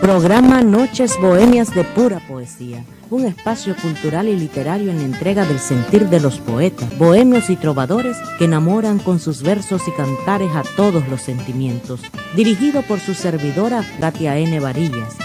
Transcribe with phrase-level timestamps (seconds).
[0.00, 5.58] Programa Noches Bohemias de Pura Poesía, un espacio cultural y literario en la entrega del
[5.58, 10.62] sentir de los poetas, bohemios y trovadores que enamoran con sus versos y cantares a
[10.76, 12.00] todos los sentimientos.
[12.34, 14.58] Dirigido por su servidora Katia N.
[14.58, 15.16] Varillas.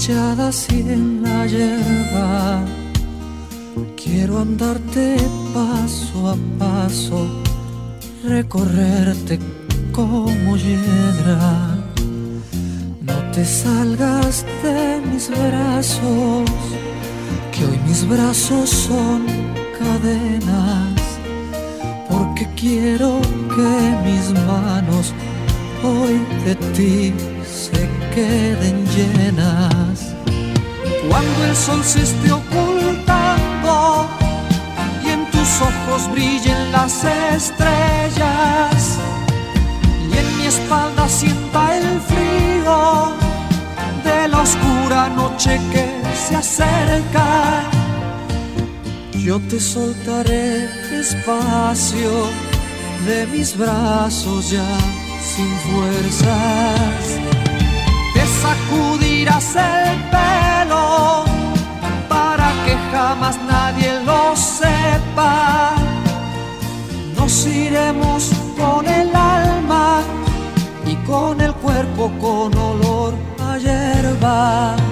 [0.00, 2.64] Sigue echada así en la hierba.
[4.02, 5.16] Quiero andarte
[5.54, 7.26] paso a paso,
[8.24, 9.38] recorrerte
[9.92, 11.76] como hiedra.
[13.00, 16.50] No te salgas de mis brazos,
[17.52, 19.26] que hoy mis brazos son
[19.78, 21.00] cadenas
[22.08, 23.20] porque quiero
[23.54, 23.72] que
[24.04, 25.14] mis manos
[25.82, 27.14] hoy de ti
[28.14, 30.14] queden llenas.
[31.08, 34.06] Cuando el sol se esté ocultando
[35.04, 38.98] y en tus ojos brillen las estrellas
[40.10, 43.12] y en mi espalda sienta el frío
[44.04, 47.70] de la oscura noche que se acerca
[49.30, 52.10] yo te soltaré despacio
[53.06, 54.66] de mis brazos ya
[55.22, 57.39] sin fuerzas.
[58.70, 61.24] Sacudirás el pelo
[62.08, 65.72] para que jamás nadie lo sepa.
[67.16, 70.02] Nos iremos con el alma
[70.86, 74.89] y con el cuerpo con olor a hierba.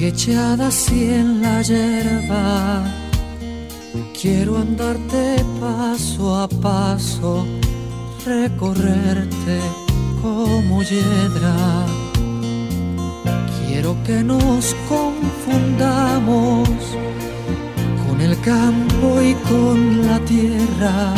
[0.00, 2.84] Sigue echada así en la hierba.
[4.18, 7.46] Quiero andarte paso a paso,
[8.24, 9.58] recorrerte
[10.22, 11.54] como hiedra.
[13.66, 16.68] Quiero que nos confundamos
[18.06, 21.14] con el campo y con la tierra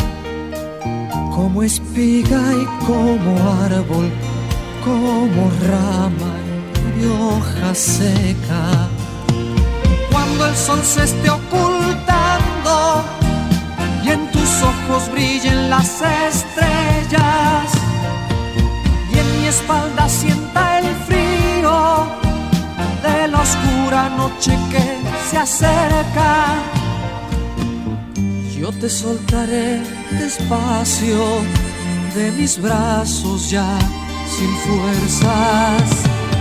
[1.33, 3.31] como espiga y como
[3.63, 4.09] árbol,
[4.83, 6.42] como rama
[6.99, 8.87] y hoja seca.
[10.11, 13.03] Cuando el sol se esté ocultando
[14.03, 17.71] y en tus ojos brillen las estrellas
[19.13, 22.05] y en mi espalda sienta el frío
[23.03, 24.99] de la oscura noche que
[25.29, 26.55] se acerca
[28.63, 29.81] yo te soltaré
[30.11, 31.19] despacio
[32.15, 33.77] de mis brazos ya
[34.37, 36.32] sin fuerzas.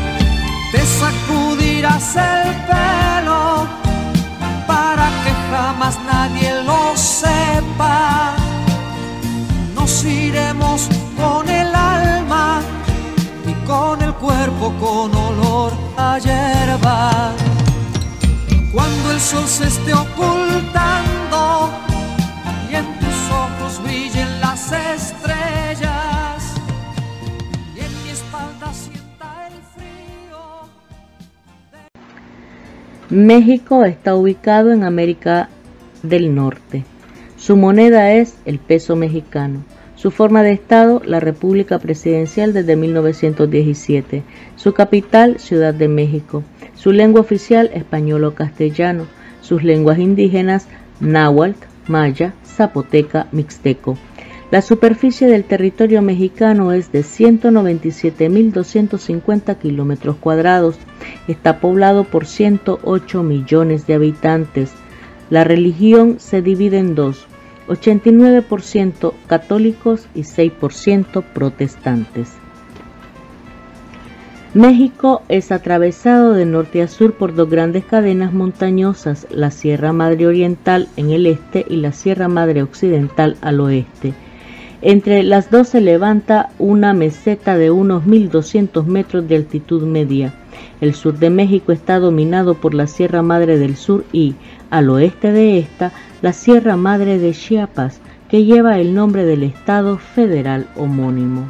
[0.72, 3.66] Te sacudirás el pelo
[4.66, 8.32] para que jamás nadie lo sepa.
[9.74, 12.62] Nos iremos con el alma
[13.46, 17.32] y con el cuerpo con olor a hierba.
[18.72, 21.68] Cuando el sol se esté ocultando
[22.70, 25.41] y en tus ojos brillen las estrellas
[33.12, 35.50] México está ubicado en América
[36.03, 36.87] del Norte.
[37.37, 39.62] Su moneda es el peso mexicano.
[39.97, 44.23] Su forma de Estado, la República Presidencial desde 1917.
[44.56, 46.43] Su capital, Ciudad de México.
[46.75, 49.05] Su lengua oficial, español o castellano.
[49.43, 50.67] Sus lenguas indígenas,
[50.99, 53.99] náhuatl, maya, zapoteca, mixteco.
[54.52, 60.76] La superficie del territorio mexicano es de 197.250 kilómetros cuadrados.
[61.26, 64.70] Está poblado por 108 millones de habitantes.
[65.31, 67.25] La religión se divide en dos,
[67.69, 72.28] 89% católicos y 6% protestantes.
[74.52, 80.26] México es atravesado de norte a sur por dos grandes cadenas montañosas, la Sierra Madre
[80.26, 84.12] Oriental en el este y la Sierra Madre Occidental al oeste.
[84.84, 90.34] Entre las dos se levanta una meseta de unos 1200 metros de altitud media.
[90.81, 94.34] El sur de México está dominado por la Sierra Madre del Sur y,
[94.70, 99.99] al oeste de esta, la Sierra Madre de Chiapas, que lleva el nombre del estado
[99.99, 101.46] federal homónimo.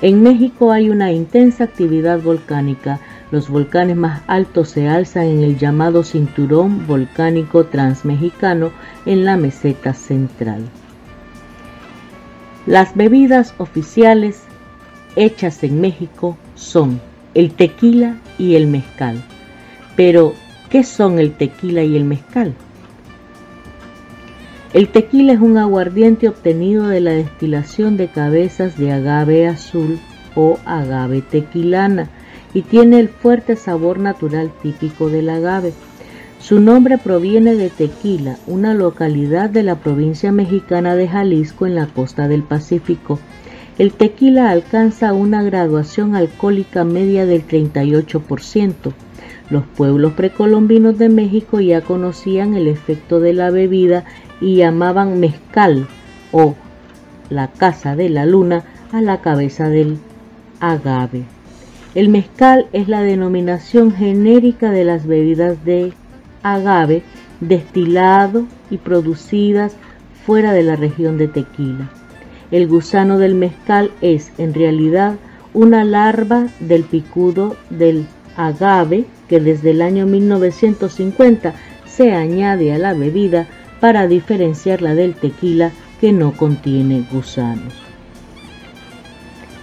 [0.00, 2.98] En México hay una intensa actividad volcánica.
[3.30, 8.72] Los volcanes más altos se alzan en el llamado Cinturón Volcánico Transmexicano
[9.06, 10.64] en la meseta central.
[12.66, 14.42] Las bebidas oficiales
[15.16, 17.00] hechas en México son
[17.34, 19.20] el tequila y el mezcal.
[19.96, 20.34] Pero,
[20.70, 22.54] ¿qué son el tequila y el mezcal?
[24.72, 29.98] El tequila es un aguardiente obtenido de la destilación de cabezas de agave azul
[30.36, 32.08] o agave tequilana
[32.54, 35.72] y tiene el fuerte sabor natural típico del agave.
[36.42, 41.86] Su nombre proviene de Tequila, una localidad de la provincia mexicana de Jalisco en la
[41.86, 43.20] costa del Pacífico.
[43.78, 48.72] El tequila alcanza una graduación alcohólica media del 38%.
[49.50, 54.04] Los pueblos precolombinos de México ya conocían el efecto de la bebida
[54.40, 55.86] y llamaban mezcal
[56.32, 56.56] o
[57.30, 59.98] la casa de la luna a la cabeza del
[60.58, 61.22] agave.
[61.94, 65.92] El mezcal es la denominación genérica de las bebidas de
[66.42, 67.02] agave
[67.40, 69.76] destilado y producidas
[70.24, 71.90] fuera de la región de Tequila.
[72.50, 75.16] El gusano del mezcal es en realidad
[75.54, 78.06] una larva del picudo del
[78.36, 81.54] agave que desde el año 1950
[81.86, 83.46] se añade a la bebida
[83.80, 87.91] para diferenciarla del tequila que no contiene gusanos.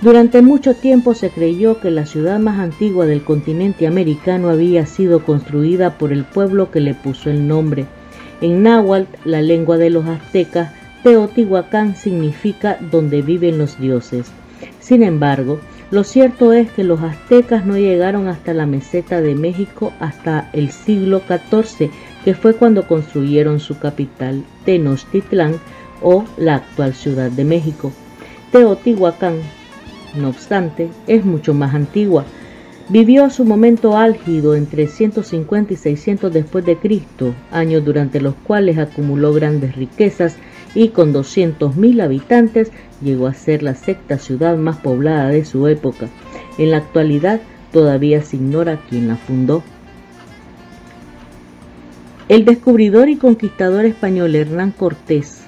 [0.02, 5.26] Durante mucho tiempo se creyó que la ciudad más antigua del continente americano había sido
[5.26, 7.86] construida por el pueblo que le puso el nombre.
[8.40, 10.72] En náhuatl, la lengua de los aztecas,
[11.04, 14.32] Teotihuacán significa donde viven los dioses.
[14.80, 15.60] Sin embargo,
[15.92, 20.72] lo cierto es que los aztecas no llegaron hasta la meseta de México hasta el
[20.72, 21.90] siglo XIV
[22.24, 25.56] que fue cuando construyeron su capital, Tenochtitlán,
[26.02, 27.92] o la actual Ciudad de México.
[28.52, 29.42] Teotihuacán,
[30.16, 32.26] no obstante, es mucho más antigua.
[32.90, 38.80] Vivió su momento álgido entre 150 y 600 después de Cristo, años durante los cuales
[38.80, 40.38] acumuló grandes riquezas
[40.74, 42.72] y con 200.000 habitantes
[43.02, 46.08] llegó a ser la sexta ciudad más poblada de su época.
[46.58, 47.42] En la actualidad
[47.72, 49.64] todavía se ignora quién la fundó.
[52.28, 55.44] El descubridor y conquistador español Hernán Cortés,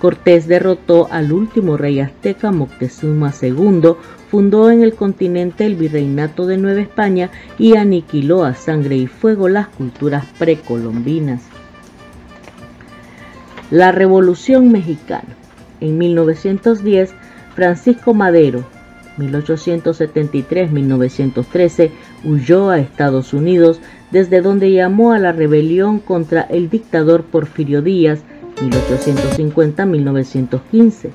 [0.00, 3.97] Cortés derrotó al último rey azteca Moctezuma II,
[4.31, 9.50] fundó en el continente el virreinato de Nueva España y aniquiló a sangre y fuego
[9.50, 11.43] las culturas precolombinas.
[13.71, 15.37] La Revolución Mexicana.
[15.81, 17.15] En 1910,
[17.55, 18.65] Francisco Madero,
[19.17, 21.93] 1873-1913,
[22.25, 28.25] huyó a Estados Unidos, desde donde llamó a la rebelión contra el dictador Porfirio Díaz
[28.57, 31.11] 1850-1915.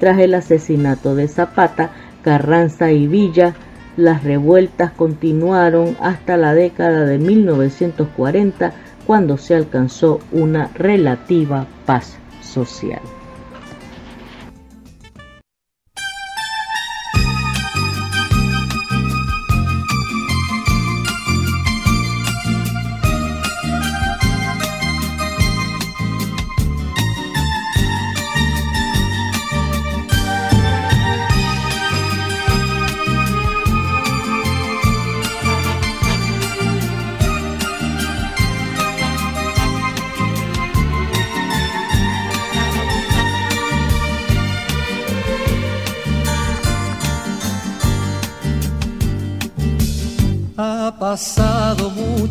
[0.01, 1.91] Tras el asesinato de Zapata,
[2.23, 3.55] Carranza y Villa,
[3.97, 8.73] las revueltas continuaron hasta la década de 1940,
[9.07, 13.01] cuando se alcanzó una relativa paz social.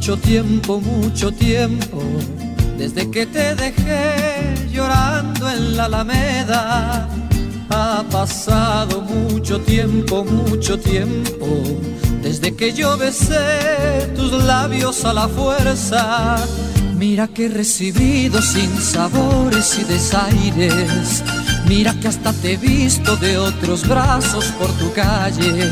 [0.03, 2.03] Mucho tiempo, mucho tiempo,
[2.77, 7.07] desde que te dejé llorando en la alameda.
[7.69, 11.47] Ha pasado mucho tiempo, mucho tiempo,
[12.21, 16.35] desde que yo besé tus labios a la fuerza.
[16.97, 21.23] Mira que he recibido sin sabores y desaires.
[21.65, 25.71] Mira que hasta te he visto de otros brazos por tu calle.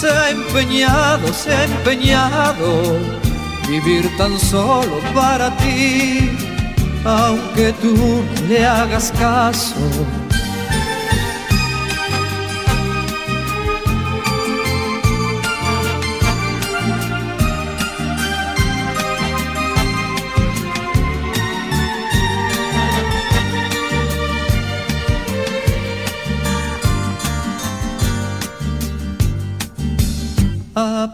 [0.00, 2.98] se ha empeñado, se ha empeñado
[3.66, 6.30] vivir tan solo para ti,
[7.04, 9.80] aunque tú le hagas caso.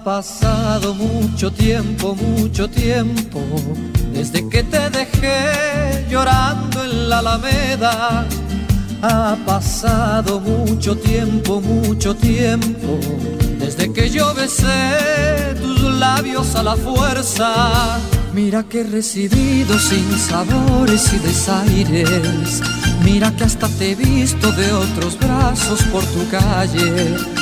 [0.05, 3.41] Pasado mucho tiempo, mucho tiempo,
[4.13, 8.27] desde que te dejé llorando en la alameda.
[9.03, 12.99] Ha pasado mucho tiempo, mucho tiempo,
[13.59, 17.99] desde que yo besé tus labios a la fuerza.
[18.33, 22.63] Mira que he recibido sin sabores y desaires.
[23.05, 27.42] Mira que hasta te he visto de otros brazos por tu calle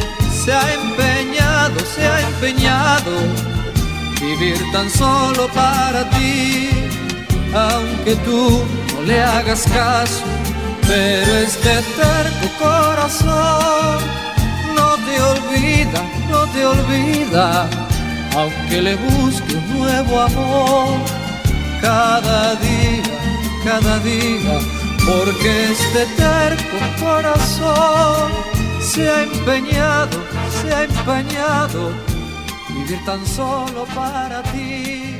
[0.43, 3.11] se ha empeñado, se ha empeñado
[4.19, 6.69] vivir tan solo para ti,
[7.53, 8.63] aunque tú
[8.95, 10.23] no le hagas caso,
[10.87, 13.99] pero este terco corazón
[14.75, 17.69] no te olvida, no te olvida,
[18.35, 20.97] aunque le busque un nuevo amor
[21.81, 23.03] cada día,
[23.63, 24.57] cada día,
[25.05, 28.31] porque este terco corazón
[28.81, 30.30] se ha empeñado
[30.61, 31.91] se ha empañado
[32.69, 35.15] vivir tan solo para ti,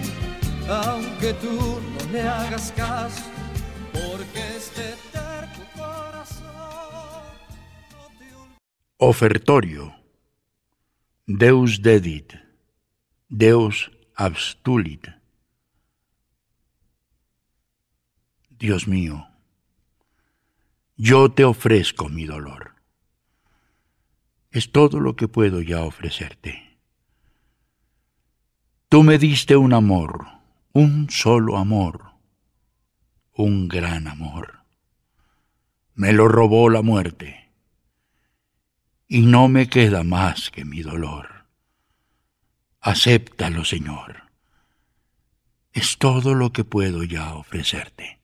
[0.69, 3.23] aunque tú no le hagas caso,
[3.91, 6.43] porque este terco corazón
[7.91, 8.25] no te
[8.97, 9.95] Ofertorio.
[11.25, 12.33] Deus dedit,
[13.29, 15.07] Deus abstulit.
[18.49, 19.27] Dios mío,
[20.97, 22.70] yo te ofrezco mi dolor
[24.51, 26.77] es todo lo que puedo ya ofrecerte.
[28.89, 30.27] Tú me diste un amor,
[30.73, 32.11] un solo amor,
[33.33, 34.65] un gran amor.
[35.95, 37.49] Me lo robó la muerte,
[39.07, 41.45] y no me queda más que mi dolor.
[42.81, 44.23] Acéptalo, Señor.
[45.71, 48.19] Es todo lo que puedo ya ofrecerte.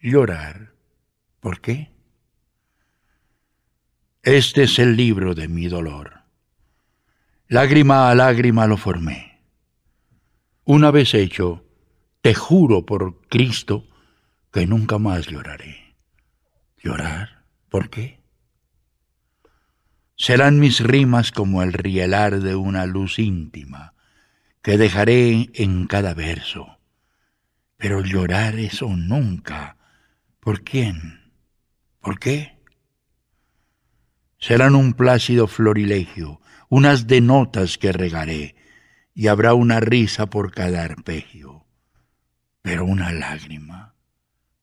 [0.00, 0.72] Llorar.
[1.40, 1.93] ¿Por qué?
[4.24, 6.22] Este es el libro de mi dolor.
[7.46, 9.42] Lágrima a lágrima lo formé.
[10.64, 11.62] Una vez hecho,
[12.22, 13.86] te juro por Cristo
[14.50, 15.94] que nunca más lloraré.
[16.78, 17.44] ¿Llorar?
[17.68, 18.22] ¿Por qué?
[20.16, 23.92] Serán mis rimas como el rielar de una luz íntima
[24.62, 26.78] que dejaré en cada verso.
[27.76, 29.76] Pero llorar eso nunca.
[30.40, 31.30] ¿Por quién?
[32.00, 32.53] ¿Por qué?
[34.46, 38.54] Serán un plácido florilegio, unas denotas que regaré,
[39.14, 41.64] y habrá una risa por cada arpegio.
[42.60, 43.94] Pero una lágrima,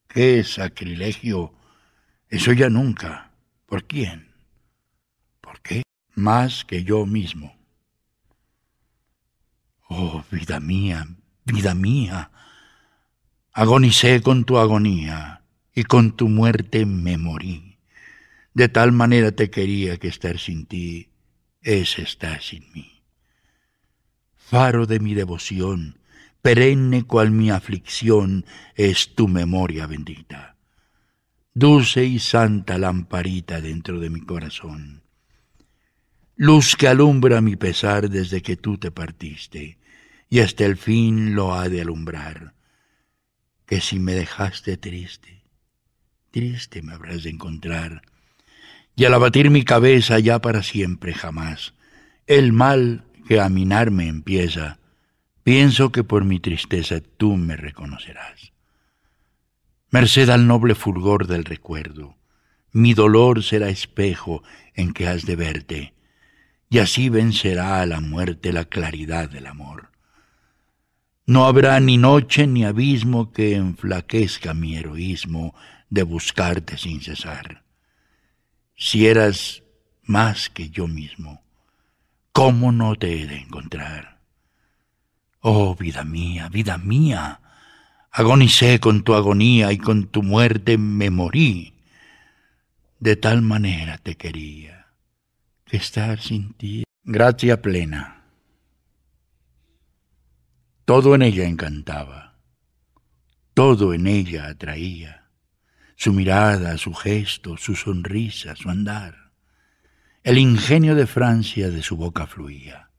[0.07, 1.55] qué sacrilegio,
[2.29, 3.31] eso ya nunca.
[3.65, 4.31] ¿Por quién?
[5.41, 5.81] ¿Por qué?
[6.13, 7.57] Más que yo mismo.
[9.87, 11.07] Oh, vida mía,
[11.43, 12.29] vida mía,
[13.51, 15.41] agonicé con tu agonía
[15.73, 17.70] y con tu muerte me morí.
[18.53, 21.09] De tal manera te quería que estar sin ti
[21.61, 23.03] es estar sin mí.
[24.35, 25.99] Faro de mi devoción,
[26.41, 30.57] perenne cual mi aflicción es tu memoria bendita.
[31.53, 35.03] Dulce y santa lamparita dentro de mi corazón.
[36.35, 39.77] Luz que alumbra mi pesar desde que tú te partiste,
[40.29, 42.55] y hasta el fin lo ha de alumbrar.
[43.65, 45.43] Que si me dejaste triste,
[46.31, 48.01] triste me habrás de encontrar,
[48.95, 51.73] y al abatir mi cabeza ya para siempre jamás,
[52.27, 54.79] el mal que a minarme empieza,
[55.43, 58.51] pienso que por mi tristeza tú me reconocerás
[59.91, 62.15] merced al noble fulgor del recuerdo.
[62.71, 64.41] Mi dolor será espejo
[64.73, 65.93] en que has de verte,
[66.69, 69.91] y así vencerá a la muerte la claridad del amor.
[71.25, 75.53] No habrá ni noche ni abismo que enflaquezca mi heroísmo
[75.89, 77.60] de buscarte sin cesar.
[78.83, 79.61] Si eras
[80.01, 81.43] más que yo mismo,
[82.31, 84.17] ¿cómo no te he de encontrar?
[85.39, 87.41] Oh, vida mía, vida mía,
[88.09, 91.75] Agonicé con tu agonía y con tu muerte me morí.
[92.99, 94.87] De tal manera te quería
[95.65, 96.83] que estar sin ti.
[97.03, 98.23] Gracia plena.
[100.85, 102.33] Todo en ella encantaba,
[103.53, 105.20] todo en ella atraía,
[106.01, 109.31] su mirada, su gesto, su sonrisa, su andar.
[110.23, 112.89] El ingenio de Francia de su boca fluía.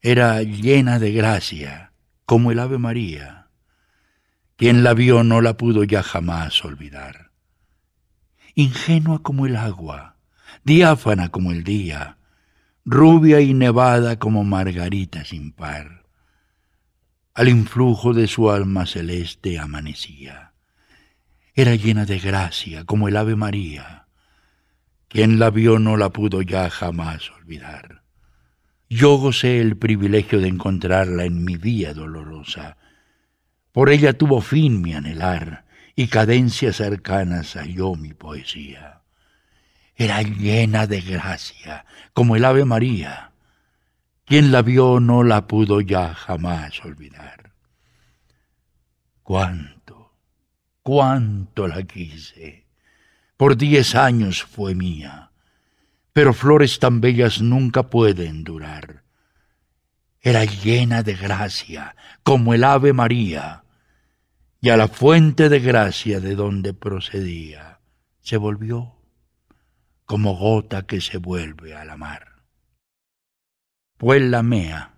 [0.00, 1.92] Era llena de gracia,
[2.24, 3.42] como el Ave María
[4.62, 7.32] quien la vio no la pudo ya jamás olvidar.
[8.54, 10.18] Ingenua como el agua,
[10.62, 12.18] diáfana como el día,
[12.84, 16.06] rubia y nevada como margarita sin par.
[17.34, 20.51] Al influjo de su alma celeste amanecía.
[21.54, 24.06] Era llena de gracia como el Ave María.
[25.08, 28.02] Quien la vio no la pudo ya jamás olvidar.
[28.88, 32.76] Yo gocé el privilegio de encontrarla en mi vía dolorosa,
[33.72, 39.00] por ella tuvo fin mi anhelar y cadencias cercanas halló mi poesía.
[39.94, 41.84] Era llena de gracia,
[42.14, 43.32] como el Ave María.
[44.24, 47.52] Quien la vio no la pudo ya jamás olvidar.
[49.22, 50.01] Cuánto,
[50.82, 52.66] cuánto la quise.
[53.36, 55.30] Por diez años fue mía,
[56.12, 59.04] pero flores tan bellas nunca pueden durar.
[60.20, 63.64] Era llena de gracia, como el Ave María
[64.60, 67.80] y a la fuente de gracia de donde procedía
[68.20, 68.94] se volvió
[70.04, 72.44] como gota que se vuelve a la mar.
[73.96, 74.91] Pues la mea,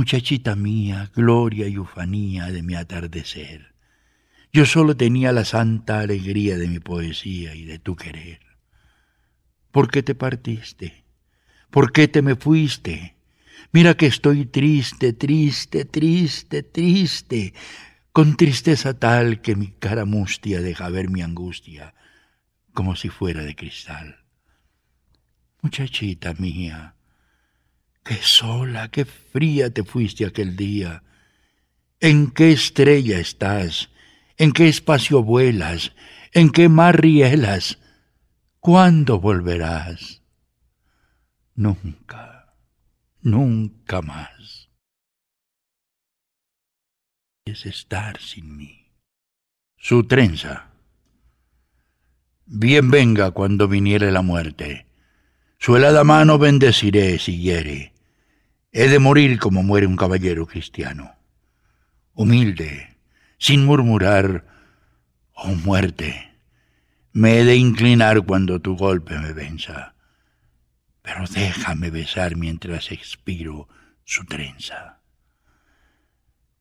[0.00, 3.74] muchachita mía, gloria y ufanía de mi atardecer,
[4.50, 8.40] yo solo tenía la santa alegría de mi poesía y de tu querer.
[9.70, 11.04] ¿Por qué te partiste?
[11.68, 13.14] ¿Por qué te me fuiste?
[13.72, 17.52] Mira que estoy triste, triste, triste, triste,
[18.10, 21.92] con tristeza tal que mi cara mustia deja ver mi angustia,
[22.72, 24.24] como si fuera de cristal.
[25.60, 26.94] Muchachita mía,
[28.04, 31.02] qué sola, qué fría te fuiste aquel día.
[32.00, 33.90] ¿En qué estrella estás?
[34.36, 35.92] ¿En qué espacio vuelas?
[36.32, 37.78] ¿En qué mar rielas?
[38.58, 40.22] ¿Cuándo volverás?
[41.54, 42.40] Nunca
[43.22, 44.70] nunca más.
[47.44, 48.92] Es estar sin mí.
[49.76, 50.70] Su trenza.
[52.46, 54.86] Bien venga cuando viniere la muerte.
[55.60, 57.92] Su helada mano bendeciré si hiere.
[58.72, 61.12] He de morir como muere un caballero cristiano.
[62.14, 62.96] Humilde,
[63.38, 64.44] sin murmurar,
[65.34, 66.32] oh muerte,
[67.12, 69.94] me he de inclinar cuando tu golpe me venza
[71.02, 73.68] pero déjame besar mientras expiro
[74.04, 75.00] su trenza.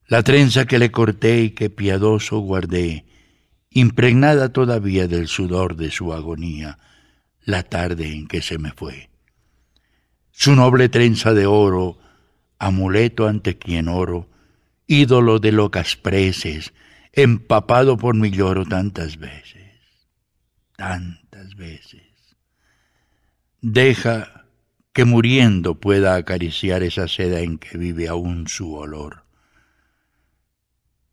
[0.08, 3.06] La trenza que le corté y que piadoso guardé,
[3.70, 6.80] impregnada todavía del sudor de su agonía,
[7.44, 9.10] la tarde en que se me fue.
[10.32, 11.98] Su noble trenza de oro,
[12.58, 14.30] amuleto ante quien oro,
[14.88, 16.74] ídolo de locas preces,
[17.14, 19.74] empapado por mi lloro tantas veces,
[20.76, 22.04] tantas veces.
[23.62, 24.46] Deja
[24.94, 29.26] que muriendo pueda acariciar esa seda en que vive aún su olor.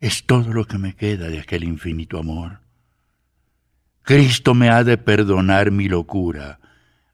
[0.00, 2.60] Es todo lo que me queda de aquel infinito amor.
[4.06, 6.60] Cristo me ha de perdonar mi locura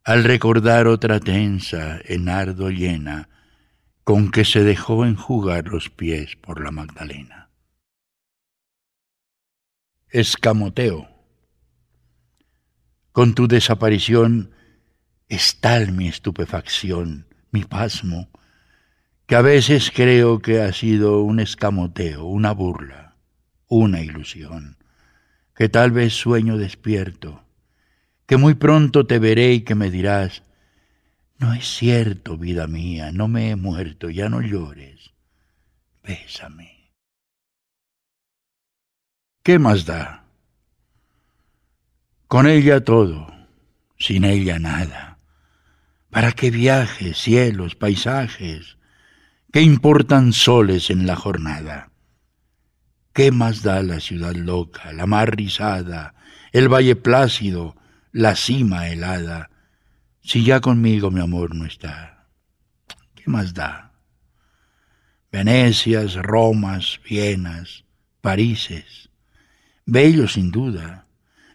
[0.04, 3.30] al recordar otra tensa, enardo llena,
[4.04, 7.48] con que se dejó enjugar los pies por la Magdalena.
[10.10, 11.08] Escamoteo.
[13.12, 14.50] Con tu desaparición
[15.30, 18.28] es tal mi estupefacción, mi pasmo,
[19.24, 23.16] que a veces creo que ha sido un escamoteo, una burla,
[23.66, 24.76] una ilusión,
[25.62, 27.44] que tal vez sueño despierto,
[28.26, 30.42] que muy pronto te veré y que me dirás,
[31.38, 35.12] no es cierto, vida mía, no me he muerto, ya no llores,
[36.02, 36.90] bésame.
[39.44, 40.24] ¿Qué más da?
[42.26, 43.32] Con ella todo,
[44.00, 45.18] sin ella nada.
[46.10, 48.78] ¿Para qué viajes, cielos, paisajes?
[49.52, 51.91] ¿Qué importan soles en la jornada?
[53.12, 56.14] ¿Qué más da la ciudad loca, la mar rizada,
[56.52, 57.76] el valle plácido,
[58.10, 59.50] la cima helada?
[60.22, 62.28] Si ya conmigo mi amor no está,
[63.14, 63.92] ¿qué más da?
[65.30, 67.84] Venecias, Romas, Vienas,
[68.22, 69.10] Paríses,
[69.84, 71.06] bellos sin duda,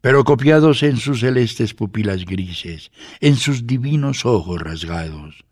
[0.02, 5.44] pero copiados en sus celestes pupilas grises, en sus divinos ojos rasgados.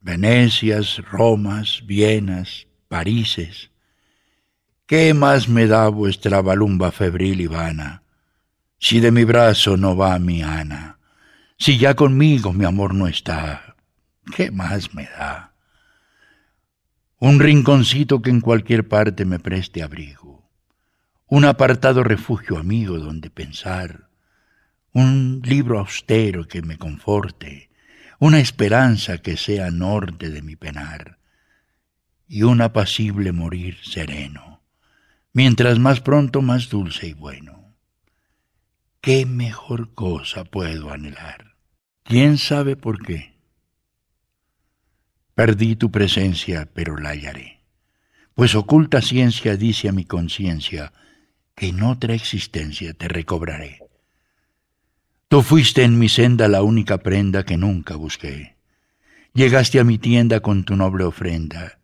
[0.00, 3.73] Venecias, Romas, Vienas, Paríses.
[4.86, 8.02] ¿Qué más me da vuestra balumba febril y vana,
[8.78, 10.98] si de mi brazo no va mi Ana?
[11.56, 13.76] Si ya conmigo mi amor no está,
[14.36, 15.54] ¿qué más me da?
[17.18, 20.50] Un rinconcito que en cualquier parte me preste abrigo,
[21.28, 24.10] un apartado refugio amigo donde pensar,
[24.92, 27.70] un libro austero que me conforte,
[28.18, 31.18] una esperanza que sea norte de mi penar,
[32.28, 34.53] y un apacible morir sereno,
[35.34, 37.76] mientras más pronto más dulce y bueno.
[39.02, 41.56] ¿Qué mejor cosa puedo anhelar?
[42.04, 43.34] ¿Quién sabe por qué?
[45.34, 47.60] Perdí tu presencia, pero la hallaré,
[48.34, 50.92] pues oculta ciencia dice a mi conciencia
[51.54, 53.80] que en otra existencia te recobraré.
[55.28, 58.56] Tú fuiste en mi senda la única prenda que nunca busqué.
[59.32, 61.80] Llegaste a mi tienda con tu noble ofrenda.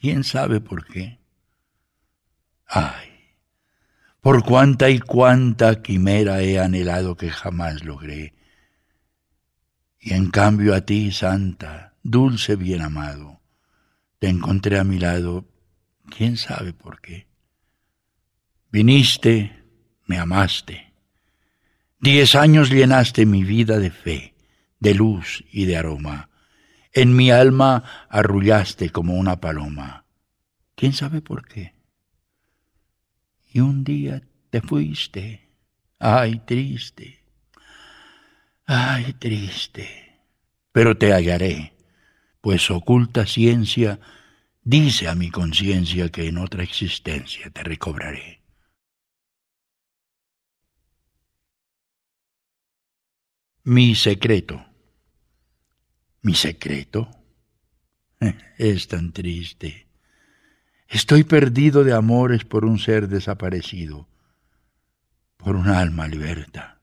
[0.00, 1.21] ¿Quién sabe por qué?
[2.74, 3.36] Ay,
[4.22, 8.32] por cuánta y cuánta quimera he anhelado que jamás logré.
[10.00, 13.42] Y en cambio a ti, santa, dulce bien amado,
[14.18, 15.46] te encontré a mi lado,
[16.16, 17.26] quién sabe por qué.
[18.70, 19.64] Viniste,
[20.06, 20.94] me amaste.
[22.00, 24.34] Diez años llenaste mi vida de fe,
[24.80, 26.30] de luz y de aroma.
[26.94, 30.06] En mi alma arrullaste como una paloma.
[30.74, 31.81] ¿Quién sabe por qué?
[33.52, 35.50] Y un día te fuiste.
[35.98, 37.24] Ay, triste.
[38.64, 40.20] Ay, triste.
[40.72, 41.74] Pero te hallaré,
[42.40, 44.00] pues oculta ciencia
[44.62, 48.42] dice a mi conciencia que en otra existencia te recobraré.
[53.64, 54.64] Mi secreto.
[56.22, 57.08] ¿Mi secreto?
[58.58, 59.91] Es tan triste.
[60.92, 64.06] Estoy perdido de amores por un ser desaparecido,
[65.38, 66.80] por un alma liberta,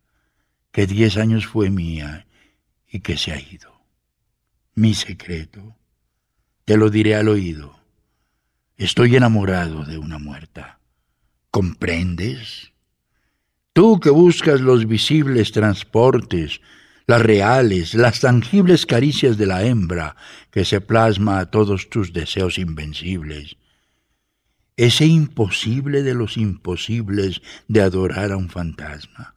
[0.72, 2.26] que diez años fue mía
[2.92, 3.72] y que se ha ido.
[4.74, 5.76] Mi secreto,
[6.66, 7.80] te lo diré al oído.
[8.78, 10.80] Estoy enamorado de una muerta.
[11.52, 12.72] ¿Comprendes?
[13.74, 16.62] Tú que buscas los visibles transportes,
[17.06, 20.16] las reales, las tangibles caricias de la hembra
[20.50, 23.59] que se plasma a todos tus deseos invencibles,
[24.80, 29.36] ese imposible de los imposibles de adorar a un fantasma.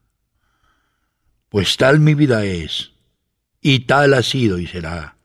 [1.48, 2.92] Pues tal mi vida es,
[3.60, 5.16] y tal ha sido y será.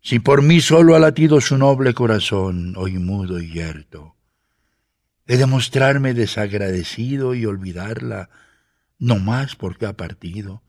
[0.00, 4.14] Si por mí solo ha latido su noble corazón, hoy mudo y yerto,
[5.26, 8.30] he de mostrarme desagradecido y olvidarla,
[9.00, 10.62] no más porque ha partido,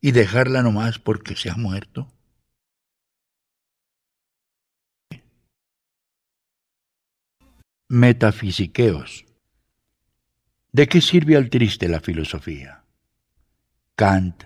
[0.00, 2.12] y dejarla no más porque se ha muerto.
[7.94, 9.26] Metafisiqueos.
[10.72, 12.84] ¿De qué sirve al triste la filosofía?
[13.96, 14.44] Kant,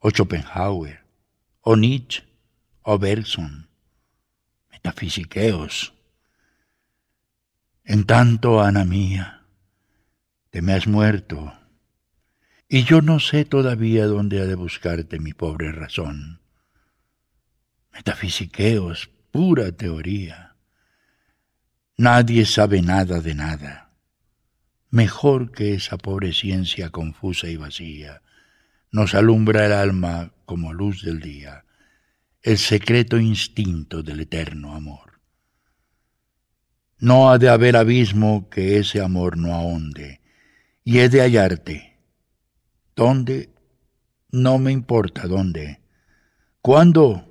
[0.00, 1.04] o Schopenhauer,
[1.60, 2.24] o Nietzsche,
[2.82, 3.68] o Bergson.
[4.72, 5.94] Metafisiqueos.
[7.84, 9.46] En tanto, Ana mía,
[10.50, 11.52] te me has muerto,
[12.68, 16.40] y yo no sé todavía dónde ha de buscarte mi pobre razón.
[17.92, 20.49] Metafisiqueos, pura teoría
[22.00, 23.90] Nadie sabe nada de nada.
[24.88, 28.22] Mejor que esa pobre ciencia confusa y vacía
[28.90, 31.66] nos alumbra el alma como luz del día,
[32.40, 35.20] el secreto instinto del eterno amor.
[36.96, 40.22] No ha de haber abismo que ese amor no ahonde,
[40.82, 41.98] y he de hallarte.
[42.96, 43.50] ¿Dónde?
[44.30, 45.82] No me importa dónde.
[46.62, 47.26] ¿Cuándo?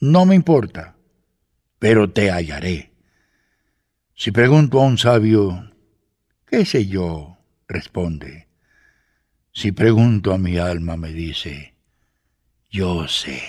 [0.00, 0.96] No me importa.
[1.78, 2.89] pero te hallaré.
[4.22, 5.70] Si pregunto a un sabio,
[6.44, 7.38] ¿qué sé yo?
[7.66, 8.48] responde.
[9.50, 11.74] Si pregunto a mi alma, me dice,
[12.68, 13.40] yo sé.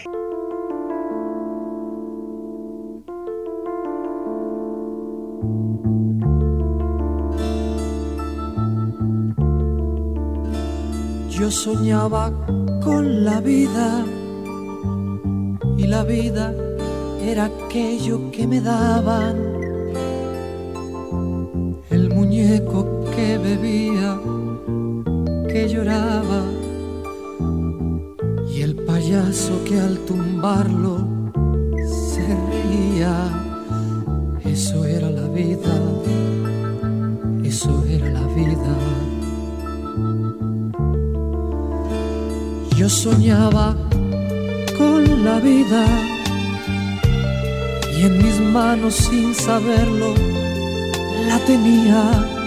[11.32, 12.32] Yo soñaba
[12.82, 14.06] con la vida
[15.78, 16.54] y la vida
[17.22, 19.61] era aquello que me daban.
[22.52, 24.20] Muñeco que bebía,
[25.48, 26.44] que lloraba
[28.54, 31.08] y el payaso que al tumbarlo
[31.88, 33.16] se reía.
[34.44, 35.76] Eso era la vida,
[37.42, 38.76] eso era la vida.
[42.76, 43.78] Yo soñaba
[44.78, 45.86] con la vida
[47.98, 50.14] y en mis manos sin saberlo
[51.30, 52.41] la tenía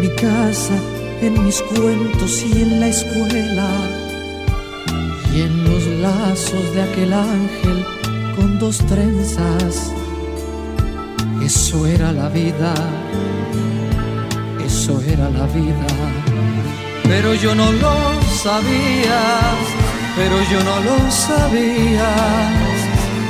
[0.00, 0.76] mi casa,
[1.20, 3.70] en mis cuentos y en la escuela
[5.34, 7.84] y en los lazos de aquel ángel
[8.36, 9.92] con dos trenzas.
[11.42, 12.74] Eso era la vida,
[14.64, 15.86] eso era la vida
[17.08, 17.94] pero yo no lo
[18.42, 19.20] sabía,
[20.14, 22.10] pero yo no lo sabía.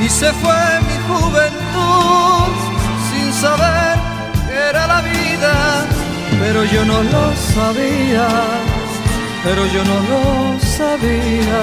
[0.04, 2.52] Y se fue mi juventud
[3.10, 3.98] sin saber
[4.48, 5.86] que era la vida,
[6.40, 7.24] pero yo no lo
[7.54, 8.28] sabía,
[9.44, 11.62] pero yo no lo sabía.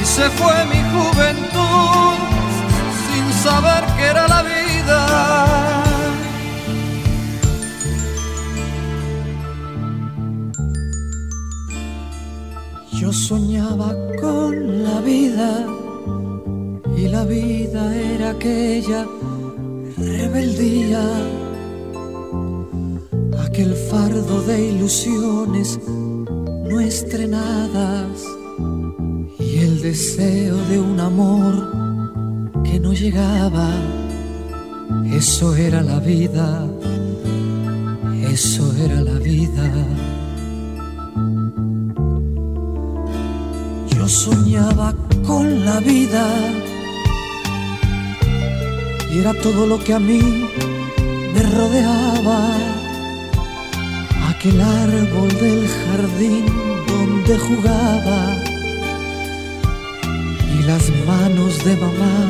[0.00, 2.16] Y se fue mi juventud
[3.06, 5.00] sin saber que era la vida.
[12.92, 15.66] Yo soñaba con la vida
[16.96, 19.04] y la vida era aquella
[19.98, 21.02] rebeldía,
[23.54, 28.24] aquel fardo de ilusiones no estrenadas
[29.38, 31.54] y el deseo de un amor
[32.64, 33.70] que no llegaba.
[35.12, 36.66] Eso era la vida,
[38.28, 39.70] eso era la vida.
[43.96, 46.26] Yo soñaba con la vida
[49.12, 50.48] y era todo lo que a mí
[51.34, 52.73] me rodeaba.
[54.44, 56.44] Aquel árbol del jardín
[56.86, 58.36] donde jugaba
[60.52, 62.28] y las manos de mamá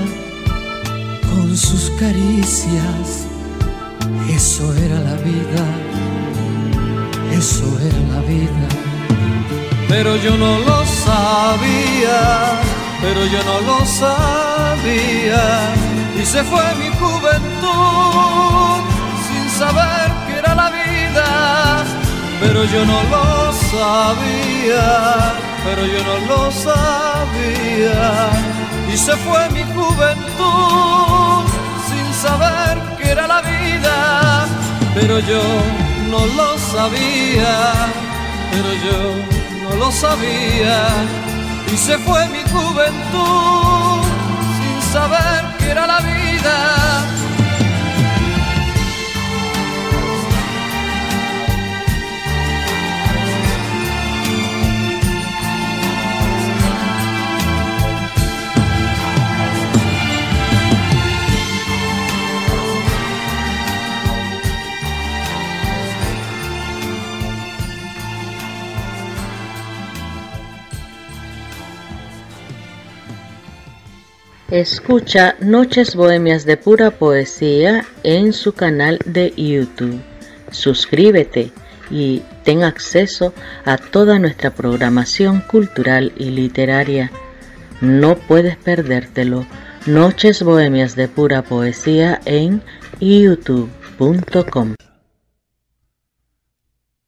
[1.28, 3.26] con sus caricias.
[4.30, 5.64] Eso era la vida,
[7.32, 8.68] eso era la vida
[9.88, 12.60] pero yo no lo sabía,
[13.00, 15.74] pero yo no lo sabía.
[16.20, 18.80] Y se fue mi juventud
[19.26, 20.03] sin saber
[22.44, 25.32] pero yo no lo sabía,
[25.64, 28.04] pero yo no lo sabía.
[28.92, 31.44] Y se fue mi juventud
[31.88, 34.46] sin saber que era la vida,
[34.94, 35.42] pero yo
[36.10, 37.54] no lo sabía,
[38.52, 38.98] pero yo
[39.62, 40.78] no lo sabía
[41.72, 44.02] y se fue mi juventud
[44.58, 47.23] sin saber que era la vida.
[74.54, 80.00] Escucha Noches Bohemias de Pura Poesía en su canal de YouTube.
[80.52, 81.50] Suscríbete
[81.90, 87.10] y ten acceso a toda nuestra programación cultural y literaria.
[87.80, 89.44] No puedes perdértelo.
[89.86, 92.62] Noches Bohemias de Pura Poesía en
[93.00, 94.76] youtube.com.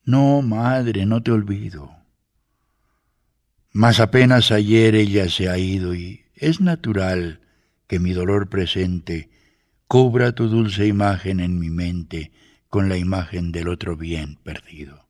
[0.03, 1.93] No, madre, no te olvido.
[3.71, 7.41] Mas apenas ayer ella se ha ido y es natural
[7.87, 9.31] que mi dolor presente
[9.89, 12.33] cubra tu dulce imagen en mi mente
[12.69, 15.07] con la imagen del otro bien perdido.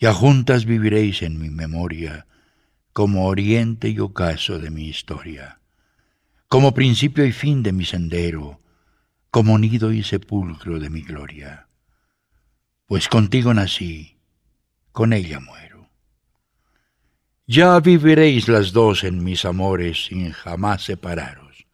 [0.00, 2.26] Ya juntas viviréis en mi memoria
[2.92, 5.60] como oriente y ocaso de mi historia,
[6.48, 8.60] como principio y fin de mi sendero,
[9.30, 11.68] como nido y sepulcro de mi gloria.
[12.86, 14.18] Pues contigo nací,
[14.90, 15.71] con ella muero.
[17.46, 21.66] Ya viviréis las dos en mis amores sin jamás separaros.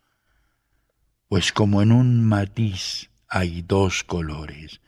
[1.29, 4.81] pues como en un matiz hay dos colores,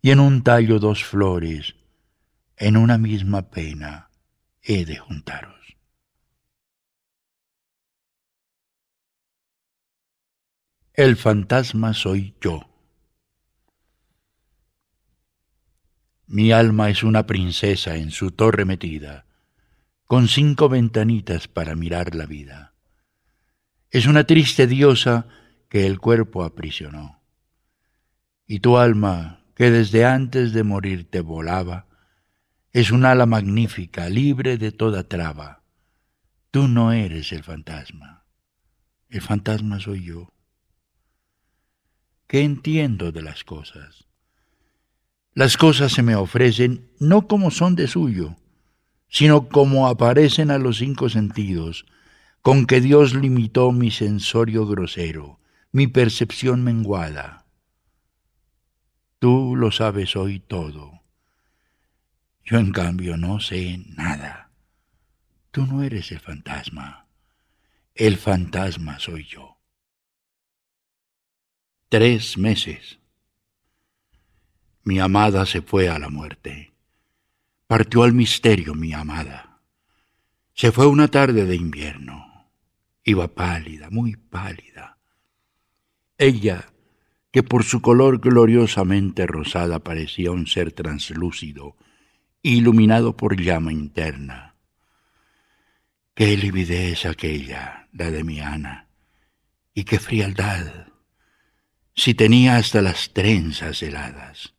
[0.00, 1.74] y en un tallo dos flores,
[2.56, 4.08] en una misma pena
[4.62, 5.76] he de juntaros.
[10.94, 12.68] El fantasma soy yo.
[16.26, 19.26] Mi alma es una princesa en su torre metida,
[20.10, 22.74] con cinco ventanitas para mirar la vida.
[23.90, 25.28] Es una triste diosa
[25.68, 27.22] que el cuerpo aprisionó.
[28.44, 31.86] Y tu alma, que desde antes de morir te volaba,
[32.72, 35.62] es un ala magnífica, libre de toda traba.
[36.50, 38.24] Tú no eres el fantasma.
[39.10, 40.32] El fantasma soy yo.
[42.26, 44.08] ¿Qué entiendo de las cosas?
[45.34, 48.39] Las cosas se me ofrecen no como son de suyo,
[49.10, 51.84] sino como aparecen a los cinco sentidos,
[52.42, 55.40] con que Dios limitó mi sensorio grosero,
[55.72, 57.44] mi percepción menguada.
[59.18, 61.02] Tú lo sabes hoy todo.
[62.44, 64.50] Yo en cambio no sé nada.
[65.50, 67.06] Tú no eres el fantasma.
[67.94, 69.58] El fantasma soy yo.
[71.88, 73.00] Tres meses.
[74.84, 76.69] Mi amada se fue a la muerte.
[77.70, 79.60] Partió al misterio mi amada.
[80.54, 82.50] Se fue una tarde de invierno.
[83.04, 84.98] Iba pálida, muy pálida.
[86.18, 86.66] Ella,
[87.30, 91.76] que por su color gloriosamente rosada parecía un ser translúcido,
[92.42, 94.56] iluminado por llama interna.
[96.14, 98.88] Qué lividez aquella, la de mi Ana,
[99.74, 100.88] y qué frialdad,
[101.94, 104.54] si tenía hasta las trenzas heladas.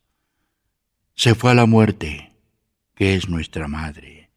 [1.13, 2.30] Se fue a la muerte,
[3.01, 4.29] que es nuestra madre,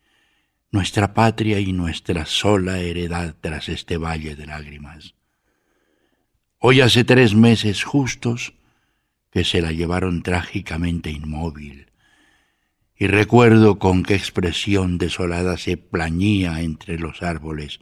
[0.71, 5.15] nuestra patria y nuestra sola heredad tras este valle de lágrimas.
[6.61, 8.55] Hoy hace tres meses justos
[9.31, 11.93] que se la llevaron trágicamente inmóvil,
[12.97, 17.81] y recuerdo con qué expresión desolada se plañía entre los árboles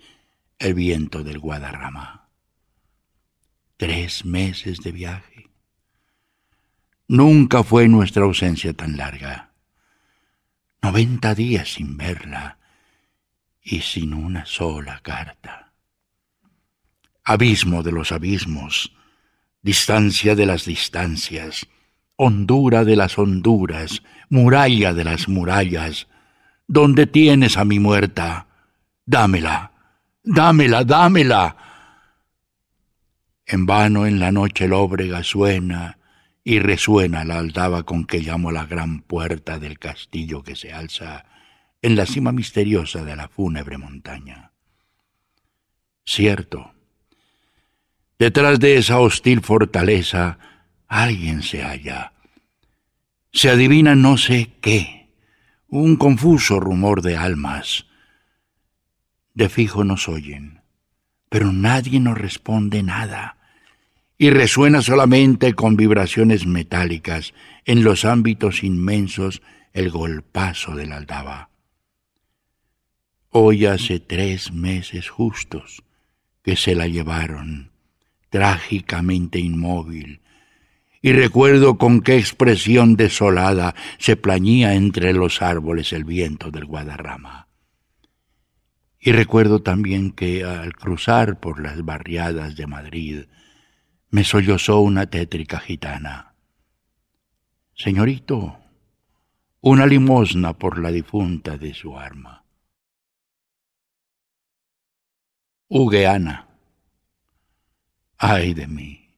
[0.58, 2.28] el viento del Guadarrama.
[3.76, 5.48] Tres meses de viaje.
[7.06, 9.51] Nunca fue nuestra ausencia tan larga.
[10.82, 12.58] Noventa días sin verla
[13.62, 15.62] y sin una sola carta
[17.24, 18.92] abismo de los abismos,
[19.62, 21.66] distancia de las distancias,
[22.16, 26.08] hondura de las honduras, muralla de las murallas,
[26.66, 28.46] ¿dónde tienes a mi muerta?
[29.06, 29.72] Dámela,
[30.22, 31.56] dámela, dámela.
[33.46, 35.98] En vano en la noche lóbrega suena
[36.44, 41.24] y resuena la aldaba con que llamo la gran puerta del castillo que se alza
[41.82, 44.52] en la cima misteriosa de la fúnebre montaña.
[46.04, 46.72] Cierto,
[48.22, 50.38] Detrás de esa hostil fortaleza
[50.86, 52.12] alguien se halla.
[53.32, 55.10] Se adivina no sé qué,
[55.66, 57.86] un confuso rumor de almas.
[59.34, 60.60] De fijo nos oyen,
[61.30, 63.38] pero nadie nos responde nada,
[64.18, 71.50] y resuena solamente con vibraciones metálicas en los ámbitos inmensos el golpazo de la aldaba.
[73.30, 75.82] Hoy hace tres meses justos
[76.42, 77.72] que se la llevaron
[78.32, 80.22] trágicamente inmóvil,
[81.02, 87.48] y recuerdo con qué expresión desolada se plañía entre los árboles el viento del Guadarrama.
[88.98, 93.24] Y recuerdo también que al cruzar por las barriadas de Madrid
[94.12, 96.34] me sollozó una tétrica gitana.
[97.74, 98.58] Señorito,
[99.62, 102.44] una limosna por la difunta de su arma.
[105.68, 106.46] Hugueana.
[108.18, 109.08] Ay de mí.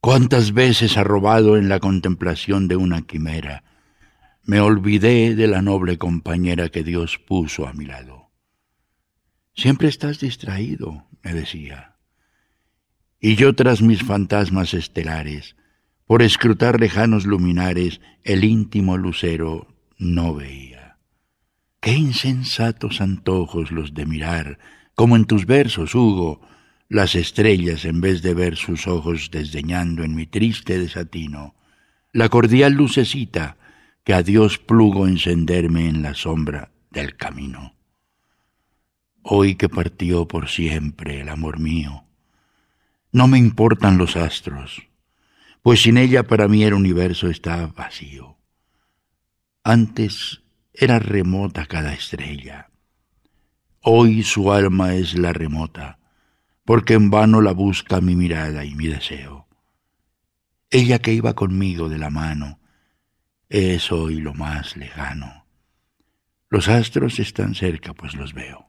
[0.00, 3.64] Cuántas veces arrobado en la contemplación de una quimera,
[4.42, 8.30] me olvidé de la noble compañera que Dios puso a mi lado.
[9.54, 11.87] Siempre estás distraído, me decía.
[13.20, 15.56] Y yo tras mis fantasmas estelares,
[16.06, 19.66] por escrutar lejanos luminares, el íntimo lucero
[19.98, 20.98] no veía.
[21.80, 24.58] Qué insensatos antojos los de mirar,
[24.94, 26.40] como en tus versos, Hugo,
[26.88, 31.54] las estrellas en vez de ver sus ojos desdeñando en mi triste desatino,
[32.12, 33.58] la cordial lucecita
[34.04, 37.74] que a Dios plugo encenderme en la sombra del camino.
[39.22, 42.07] Hoy que partió por siempre el amor mío,
[43.12, 44.88] no me importan los astros,
[45.62, 48.38] pues sin ella para mí el universo está vacío.
[49.62, 50.42] Antes
[50.72, 52.70] era remota cada estrella,
[53.80, 55.98] hoy su alma es la remota,
[56.64, 59.48] porque en vano la busca mi mirada y mi deseo.
[60.70, 62.60] Ella que iba conmigo de la mano,
[63.48, 65.46] es hoy lo más lejano.
[66.50, 68.67] Los astros están cerca, pues los veo.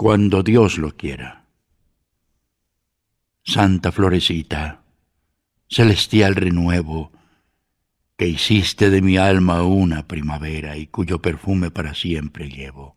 [0.00, 1.44] Cuando Dios lo quiera.
[3.44, 4.82] Santa Florecita,
[5.68, 7.12] celestial renuevo,
[8.16, 12.96] que hiciste de mi alma una primavera y cuyo perfume para siempre llevo.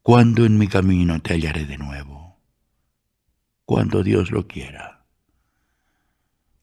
[0.00, 2.40] ¿Cuándo en mi camino te hallaré de nuevo?
[3.66, 5.04] Cuando Dios lo quiera.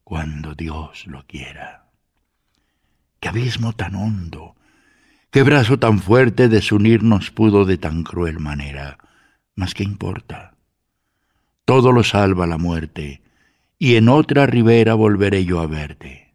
[0.04, 1.92] Cuando Dios lo quiera.
[3.20, 4.56] Qué abismo tan hondo,
[5.32, 8.98] qué brazo tan fuerte desunirnos pudo de tan cruel manera.
[9.56, 10.56] Mas qué importa
[11.70, 13.22] todo lo salva la muerte,
[13.78, 16.34] y en otra ribera volveré yo a verte.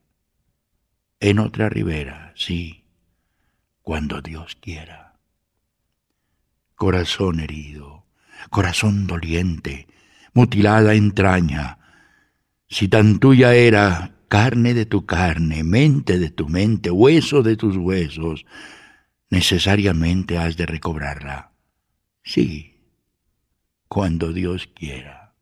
[1.19, 2.85] En otra ribera, sí,
[3.83, 5.19] cuando Dios quiera.
[6.77, 8.07] Corazón herido,
[8.49, 9.89] corazón doliente,
[10.35, 11.79] mutilada entraña,
[12.69, 17.77] si tan tuya era carne de tu carne, mente de tu mente, hueso de tus
[17.77, 18.47] huesos,
[19.31, 21.53] necesariamente has de recobrarla.
[22.23, 22.75] Sí,
[23.89, 25.35] cuando Dios quiera.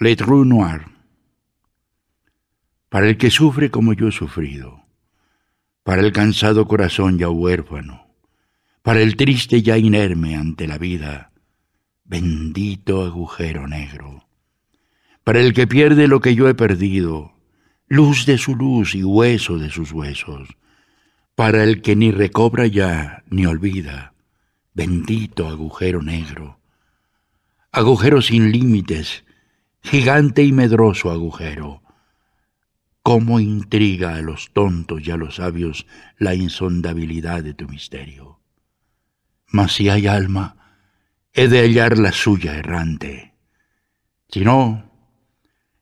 [0.00, 0.86] Le Trou Noir.
[2.88, 4.84] Para el que sufre como yo he sufrido,
[5.82, 8.06] para el cansado corazón ya huérfano,
[8.82, 11.32] para el triste ya inerme ante la vida,
[12.04, 14.26] bendito agujero negro,
[15.24, 17.37] para el que pierde lo que yo he perdido,
[17.88, 20.48] luz de su luz y hueso de sus huesos,
[21.34, 24.12] para el que ni recobra ya ni olvida,
[24.74, 26.60] bendito agujero negro,
[27.72, 29.24] agujero sin límites,
[29.82, 31.82] gigante y medroso agujero.
[33.02, 35.86] ¿Cómo intriga a los tontos y a los sabios
[36.18, 38.40] la insondabilidad de tu misterio?
[39.46, 40.56] Mas si hay alma,
[41.32, 43.34] he de hallar la suya errante.
[44.28, 44.87] Si no,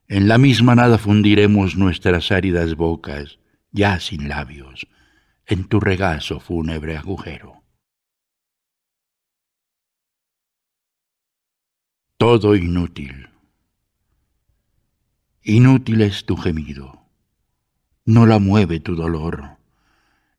[0.07, 3.39] en la misma nada fundiremos nuestras áridas bocas,
[3.71, 4.87] ya sin labios,
[5.45, 7.63] en tu regazo fúnebre agujero.
[12.17, 13.29] Todo inútil
[15.43, 17.05] Inútil es tu gemido,
[18.03, 19.57] no la mueve tu dolor.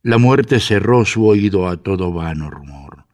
[0.02, 3.06] La muerte cerró su oído a todo vano rumor.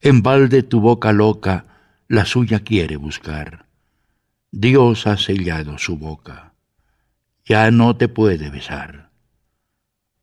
[0.00, 1.66] En balde tu boca loca
[2.06, 3.69] la suya quiere buscar.
[4.52, 6.54] Dios ha sellado su boca,
[7.44, 9.10] ya no te puede besar.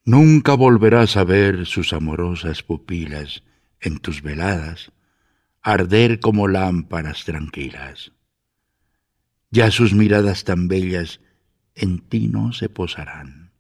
[0.06, 3.44] Nunca volverás a ver sus amorosas pupilas
[3.80, 4.92] en tus veladas,
[5.62, 8.12] arder como lámparas tranquilas
[9.50, 11.22] ya sus miradas tan bellas
[11.76, 13.52] en ti no se posarán.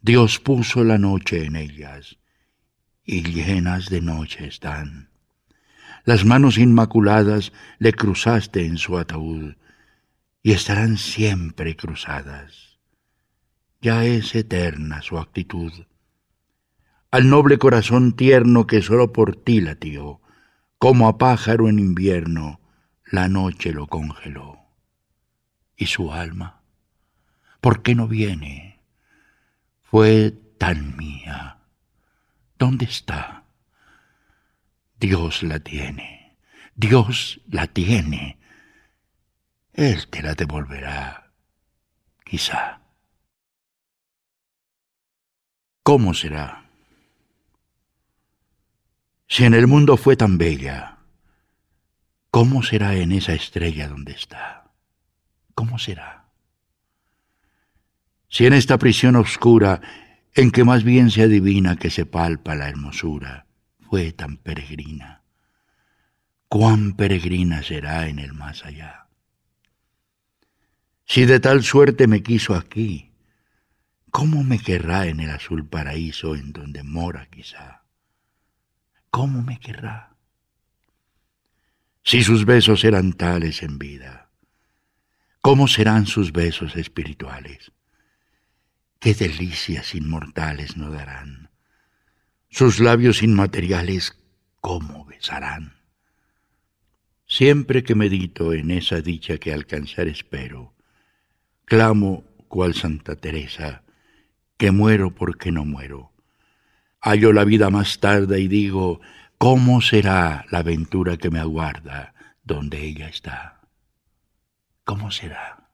[0.00, 2.18] Dios puso la noche en ellas,
[3.04, 5.10] y llenas de noche están.
[6.08, 9.56] Las manos inmaculadas le cruzaste en su ataúd,
[10.42, 12.78] y estarán siempre cruzadas.
[13.82, 15.70] Ya es eterna su actitud.
[17.10, 20.22] Al noble corazón tierno que solo por ti latió,
[20.78, 22.62] como a pájaro en invierno,
[23.04, 24.60] la noche lo congeló
[25.76, 26.62] y su alma?
[27.60, 28.80] ¿Por qué no viene?
[29.82, 31.58] Fue tan mía.
[32.58, 33.37] ¿Dónde está?
[34.98, 36.36] Dios la tiene.
[36.74, 38.38] Dios la tiene.
[39.72, 41.32] Él te la devolverá,
[42.24, 42.80] quizá.
[45.82, 46.68] ¿Cómo será?
[49.28, 50.98] Si en el mundo fue tan bella,
[52.30, 54.70] ¿cómo será en esa estrella donde está?
[55.54, 56.24] ¿Cómo será?
[58.28, 59.80] Si en esta prisión oscura,
[60.34, 63.47] en que más bien se adivina que se palpa la hermosura,
[63.88, 65.22] fue tan peregrina,
[66.48, 69.08] cuán peregrina será en el más allá.
[71.04, 73.12] Si de tal suerte me quiso aquí,
[74.10, 77.84] ¿cómo me querrá en el azul paraíso en donde mora quizá?
[79.10, 80.16] ¿Cómo me querrá?
[82.04, 84.28] Si sus besos eran tales en vida,
[85.40, 87.72] ¿Cómo serán sus besos espirituales?
[88.98, 91.47] ¿Qué delicias inmortales no darán?
[92.50, 94.16] Sus labios inmateriales,
[94.60, 95.74] ¿cómo besarán?
[97.26, 100.74] Siempre que medito en esa dicha que alcanzar espero,
[101.66, 103.82] clamo cual Santa Teresa,
[104.56, 106.12] que muero porque no muero.
[107.00, 109.02] Hallo la vida más tarde y digo,
[109.36, 113.60] ¿cómo será la aventura que me aguarda donde ella está?
[114.84, 115.70] ¿Cómo será?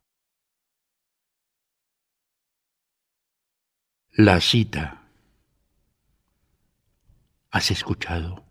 [4.10, 5.03] La cita.
[7.54, 8.44] ¿Has escuchado?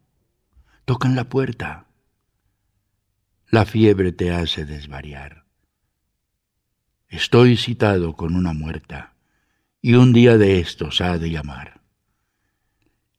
[0.86, 1.88] Tocan la puerta.
[3.50, 5.44] La fiebre te hace desvariar.
[7.10, 9.16] Estoy citado con una muerta
[9.82, 11.82] y un día de estos ha de llamar.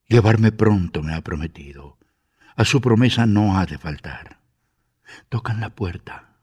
[0.09, 1.99] Llevarme pronto me ha prometido.
[2.57, 4.41] A su promesa no ha de faltar.
[5.29, 6.39] Tocan la puerta.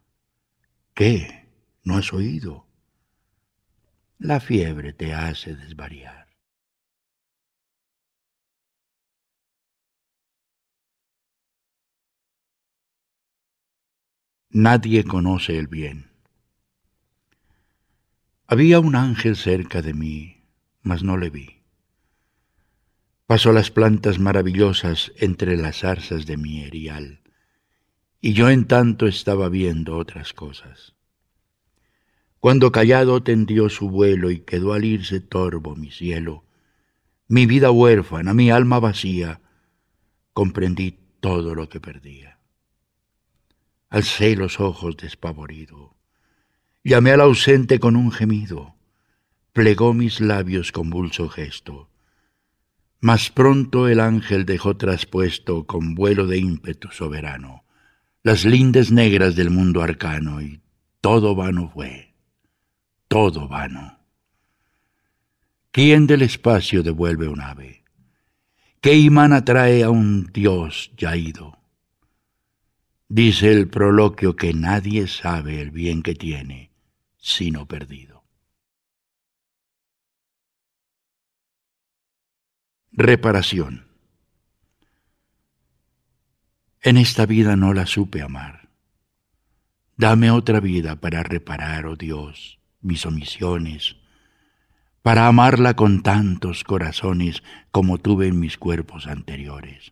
[0.94, 1.50] ¿Qué?
[1.84, 2.68] ¿No has oído?
[4.20, 6.21] La fiebre te hace desvariar.
[14.54, 16.12] Nadie conoce el bien.
[18.48, 20.44] Había un ángel cerca de mí,
[20.82, 21.62] mas no le vi.
[23.28, 27.22] Pasó las plantas maravillosas entre las zarzas de mi erial,
[28.20, 30.96] y yo en tanto estaba viendo otras cosas.
[32.42, 36.44] Cuando callado tendió su vuelo y quedó al irse torvo mi cielo,
[37.30, 39.40] mi vida huérfana, mi alma vacía,
[40.34, 42.31] comprendí todo lo que perdía.
[43.92, 45.96] Alcé los ojos despavorido,
[46.84, 48.74] llamé al ausente con un gemido,
[49.54, 51.92] plegó mis labios convulso gesto,
[53.00, 57.66] mas pronto el ángel dejó traspuesto con vuelo de ímpetu soberano
[58.24, 60.62] las lindes negras del mundo arcano y
[61.02, 62.12] todo vano fue
[63.12, 64.00] todo vano.
[65.74, 67.84] ¿Quién del espacio devuelve un ave?
[68.80, 71.61] ¿Qué imán atrae a un dios ya ido?
[73.14, 76.72] Dice el proloquio que nadie sabe el bien que tiene,
[77.18, 78.24] sino perdido.
[82.94, 83.86] Reparación.
[86.80, 88.70] En esta vida no la supe amar.
[89.98, 93.98] Dame otra vida para reparar, oh Dios, mis omisiones,
[95.02, 99.92] para amarla con tantos corazones como tuve en mis cuerpos anteriores,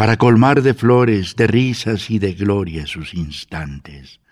[0.00, 4.22] para colmar de flores, de risas y de gloria sus instantes,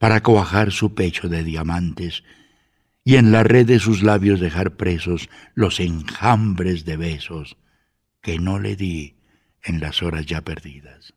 [0.00, 2.24] para coajar su pecho de diamantes
[3.04, 7.56] y en la red de sus labios dejar presos los enjambres de besos
[8.22, 9.14] que no le di
[9.62, 11.14] en las horas ya perdidas.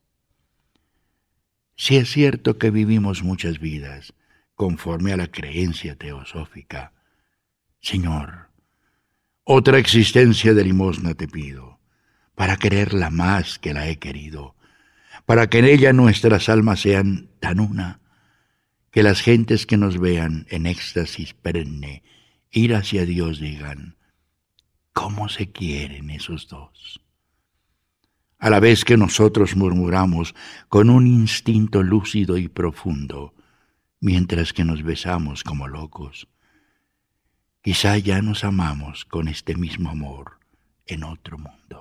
[1.76, 4.14] Si es cierto que vivimos muchas vidas,
[4.54, 6.94] conforme a la creencia teosófica.
[7.80, 8.52] Señor,
[9.44, 11.71] otra existencia de limosna te pido,
[12.36, 14.56] para quererla más que la he querido,
[15.26, 18.00] para que en ella nuestras almas sean tan una,
[18.92, 22.04] que las gentes que nos vean en éxtasis perenne
[22.52, 23.96] ir hacia Dios digan,
[24.94, 27.02] ¿cómo se quieren esos dos?
[28.38, 30.36] A la vez que nosotros murmuramos
[30.68, 33.34] con un instinto lúcido y profundo,
[34.02, 36.28] mientras que nos besamos como locos.
[37.62, 40.40] Quizá ya nos amamos con este mismo amor
[40.88, 41.81] en otro mundo.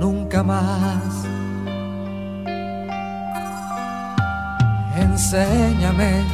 [0.00, 1.04] nunca más.
[4.96, 6.24] Enséñame.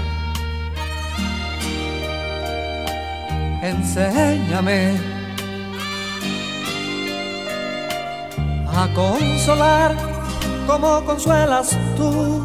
[3.63, 4.95] Enséñame.
[8.83, 9.97] A consolar
[10.67, 12.43] como consuelas tú,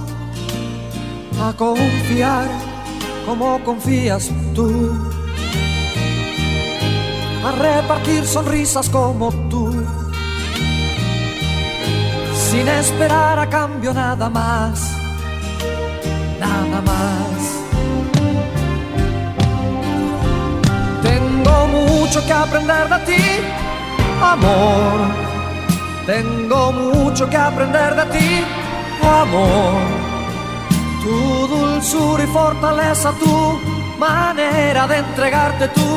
[1.42, 2.48] a confiar
[3.26, 4.70] como confías tú,
[7.46, 9.81] a repartir sonrisas como tú,
[12.52, 14.74] sin esperar a cambio nada más,
[16.38, 17.32] nada más.
[22.12, 23.24] mucho que aprender de ti,
[24.22, 25.00] amor.
[26.06, 28.44] Tengo mucho que aprender de ti,
[29.02, 29.82] amor.
[31.04, 33.60] Tu dulzura y fortaleza, tu
[33.98, 35.90] manera de entregarte tu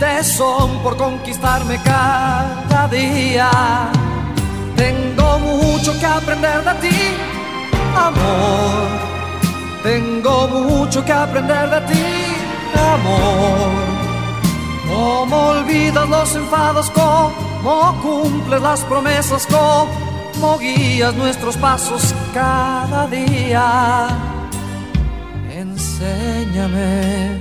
[0.00, 3.48] tesón por conquistarme cada día.
[4.74, 5.19] Tengo
[5.80, 6.98] mucho que aprender de ti,
[7.96, 8.88] amor.
[9.82, 12.04] Tengo mucho que aprender de ti,
[12.76, 13.70] amor.
[14.88, 24.08] Cómo olvidas los enfados, cómo cumples las promesas, cómo guías nuestros pasos cada día.
[25.50, 27.40] Enséñame,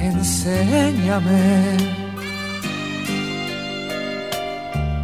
[0.00, 2.01] enséñame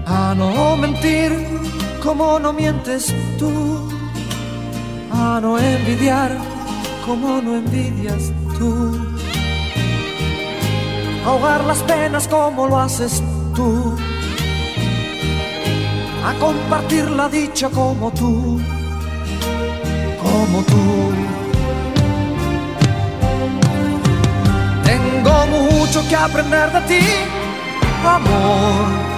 [0.08, 1.30] a no mentir
[2.02, 3.88] como no mientes tú,
[5.12, 6.36] a no envidiar
[7.06, 9.08] como no envidias tú
[11.28, 13.22] ahogar las penas como lo haces
[13.54, 13.96] tú,
[16.24, 18.60] a compartir la dicha como tú,
[20.22, 21.12] como tú.
[24.84, 27.06] Tengo mucho que aprender de ti,
[28.04, 29.17] amor.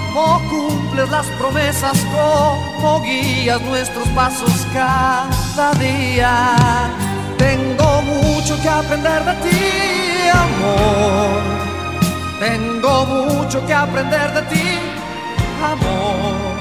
[0.13, 6.55] cómo cumples las promesas, cómo guías nuestros pasos cada día.
[7.37, 11.61] Tengo mucho que aprender de ti, amor
[12.41, 14.67] tengo mucho que aprender de ti,
[15.73, 16.55] amor.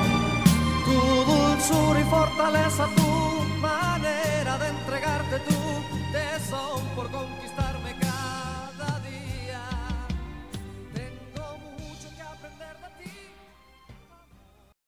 [0.84, 1.00] Tu
[1.32, 3.12] dulzura y fortaleza, tu
[3.60, 5.60] manera de entregarte tú,
[6.50, 6.69] son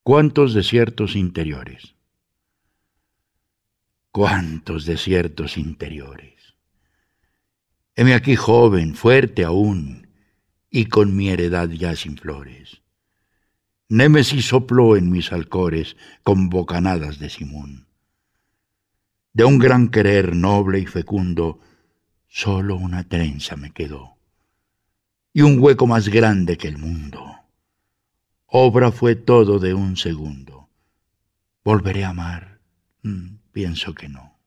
[0.05, 1.95] ¿Cuántos desiertos interiores?
[4.11, 6.57] ¿Cuántos desiertos interiores?
[7.95, 10.09] Heme aquí joven, fuerte aún,
[10.71, 12.83] y con mi heredad ya sin flores.
[13.89, 17.87] Némesis sopló en mis alcores con bocanadas de Simón.
[19.33, 21.61] De un gran querer noble y fecundo,
[22.27, 24.17] solo una trenza me quedó,
[25.33, 27.32] y un hueco más grande que el mundo.
[28.55, 30.69] Obra fue todo de un segundo.
[31.65, 32.61] ¿Volveré a amar?
[33.03, 34.39] Mm, pienso que no.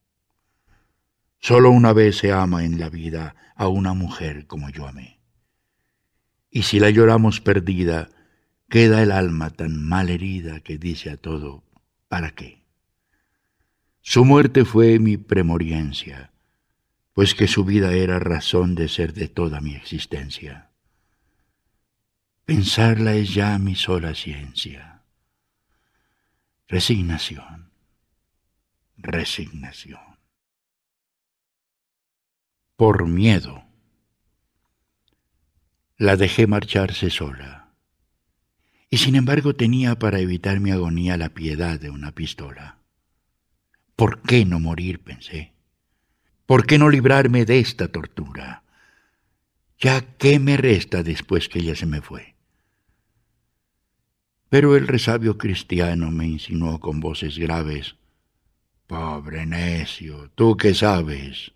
[1.39, 5.15] Solo una vez se ama en la vida a una mujer como yo amé
[6.55, 8.07] y si la lloramos perdida,
[8.69, 11.65] queda el alma tan mal herida que dice a todo,
[12.07, 12.63] ¿para qué?
[13.99, 16.31] Su muerte fue mi premoriencia,
[17.11, 20.69] pues que su vida era razón de ser de toda mi existencia.
[22.45, 25.01] Pensarla es ya mi sola ciencia.
[26.67, 27.71] Resignación,
[28.97, 30.19] resignación.
[32.75, 33.65] Por miedo
[35.97, 37.73] la dejé marcharse sola.
[38.91, 42.77] Y sin embargo tenía para evitar mi agonía la piedad de una pistola.
[43.95, 45.01] ¿Por qué no morir?
[45.01, 45.53] pensé.
[46.45, 48.61] ¿Por qué no librarme de esta tortura?
[49.79, 52.34] ¿Ya qué me resta después que ella se me fue?
[54.55, 57.97] Pero el resabio cristiano me insinuó con voces graves,
[58.87, 61.51] Pobre necio, ¿tú qué sabes?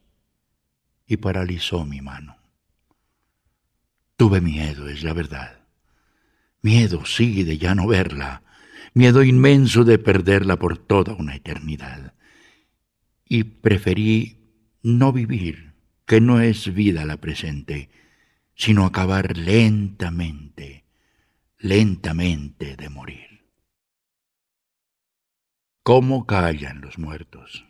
[1.08, 2.36] y paralizó mi mano.
[4.18, 5.62] Tuve miedo, es la verdad.
[6.62, 8.44] Miedo, sí, de ya no verla.
[8.94, 12.16] Miedo inmenso de perderla por toda una eternidad.
[13.24, 14.40] Y preferí
[14.84, 15.72] no vivir,
[16.06, 17.90] que no es vida la presente,
[18.56, 20.84] sino acabar lentamente,
[21.60, 23.46] lentamente de morir.
[25.84, 27.66] ¿Cómo callan los muertos?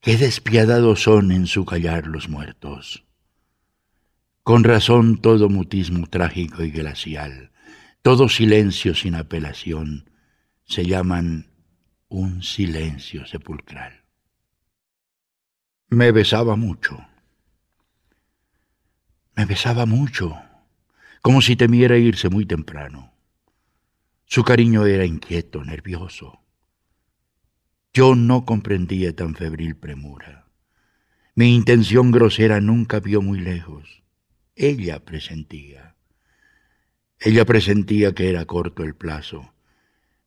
[0.00, 3.04] Qué despiadados son en su callar los muertos.
[4.42, 7.52] Con razón todo mutismo trágico y glacial,
[8.00, 10.10] todo silencio sin apelación,
[10.64, 11.50] se llaman
[12.08, 14.04] un silencio sepulcral.
[15.90, 17.06] Me besaba mucho.
[19.34, 20.40] Me besaba mucho,
[21.22, 23.12] como si temiera irse muy temprano.
[24.26, 26.40] Su cariño era inquieto, nervioso.
[27.92, 30.46] Yo no comprendía tan febril premura.
[31.34, 34.00] Mi intención grosera nunca vio muy lejos
[34.60, 35.96] ella presentía.
[37.18, 39.54] Ella presentía que era corto el plazo,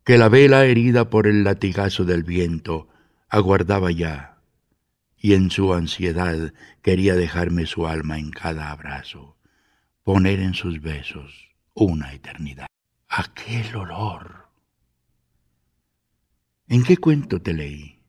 [0.04, 2.90] que la vela herida por el latigazo del viento
[3.30, 4.40] aguardaba ya,
[5.18, 9.38] y en su ansiedad quería dejarme su alma en cada abrazo,
[10.04, 12.68] poner en sus besos una eternidad.
[13.08, 14.48] Aquel olor.
[16.68, 18.00] ¿En qué cuento te leí?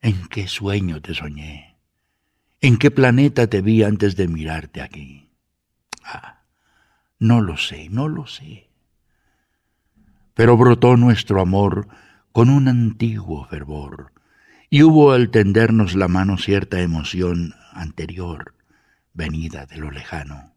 [0.00, 1.76] ¿En qué sueño te soñé?
[2.60, 5.30] ¿En qué planeta te vi antes de mirarte aquí?
[6.04, 6.42] Ah,
[7.18, 8.68] no lo sé, no lo sé.
[10.34, 11.88] Pero brotó nuestro amor
[12.32, 14.12] con un antiguo fervor,
[14.70, 18.54] y hubo al tendernos la mano cierta emoción anterior,
[19.12, 20.51] venida de lo lejano.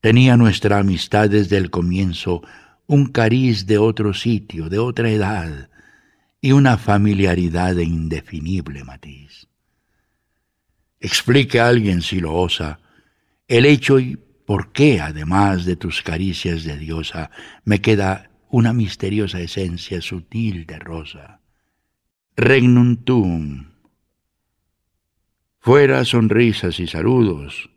[0.00, 2.42] Tenía nuestra amistad desde el comienzo
[2.86, 5.68] un cariz de otro sitio, de otra edad,
[6.40, 9.46] y una familiaridad de indefinible matiz.
[10.98, 12.80] Explique a alguien, si lo osa,
[13.46, 17.30] el hecho y por qué, además de tus caricias de diosa,
[17.64, 21.40] me queda una misteriosa esencia sutil de rosa.
[22.36, 23.66] Regnum tuum.
[25.60, 27.70] Fuera sonrisas y saludos,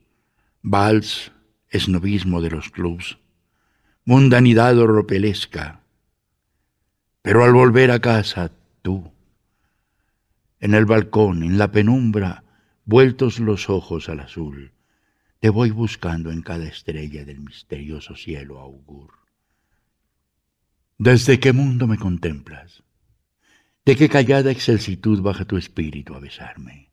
[0.62, 1.34] vals,
[1.74, 3.18] esnovismo de los clubs,
[4.06, 5.82] mundanidad oropelesca.
[7.24, 8.52] Pero al volver a casa,
[8.84, 9.12] tú,
[10.60, 12.44] en el balcón, en la penumbra,
[12.86, 14.72] vueltos los ojos al azul,
[15.40, 19.12] te voy buscando en cada estrella del misterioso cielo augur.
[20.98, 22.84] ¿Desde qué mundo me contemplas?
[23.84, 26.93] ¿De qué callada excelsitud baja tu espíritu a besarme?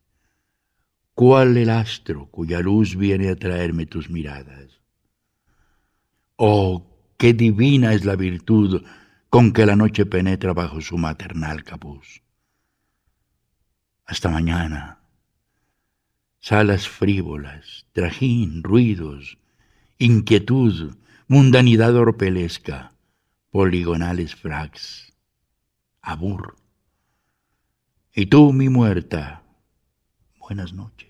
[1.21, 4.81] ¿Cuál el astro cuya luz viene a traerme tus miradas?
[6.37, 6.87] Oh,
[7.19, 8.83] qué divina es la virtud
[9.29, 12.23] con que la noche penetra bajo su maternal capuz.
[14.07, 15.01] Hasta mañana.
[16.39, 19.37] Salas frívolas, trajín, ruidos,
[19.99, 20.97] inquietud,
[21.29, 22.95] mundanidad orpelesca,
[23.51, 25.13] poligonales frags,
[26.01, 26.57] abur.
[28.15, 29.43] Y tú, mi muerta,
[30.39, 31.10] buenas noches.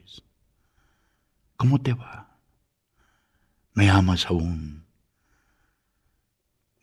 [1.61, 2.38] ¿Cómo te va?
[3.74, 4.86] ¿Me amas aún?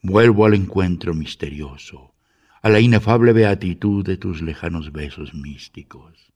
[0.03, 2.13] Vuelvo al encuentro misterioso,
[2.61, 6.31] a la inefable beatitud de tus lejanos besos místicos.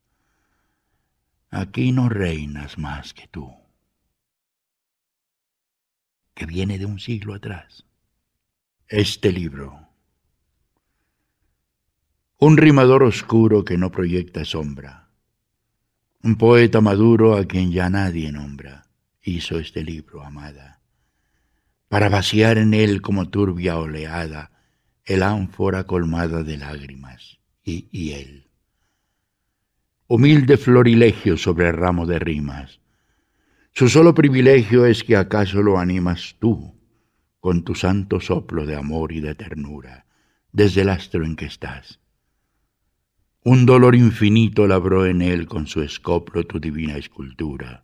[1.51, 3.53] Aquí no reinas más que tú,
[6.33, 7.85] que viene de un siglo atrás.
[8.87, 9.87] Este libro.
[12.39, 15.00] Un rimador oscuro que no proyecta sombra.
[16.23, 18.87] Un poeta maduro a quien ya nadie nombra.
[19.23, 20.81] Hizo este libro, amada
[21.91, 24.49] para vaciar en él como turbia oleada
[25.03, 28.47] el ánfora colmada de lágrimas, y, y él.
[30.07, 32.79] Humilde florilegio sobre ramo de rimas,
[33.73, 36.79] su solo privilegio es que acaso lo animas tú,
[37.41, 40.05] con tu santo soplo de amor y de ternura,
[40.53, 41.99] desde el astro en que estás.
[43.43, 47.83] Un dolor infinito labró en él con su escoplo tu divina escultura,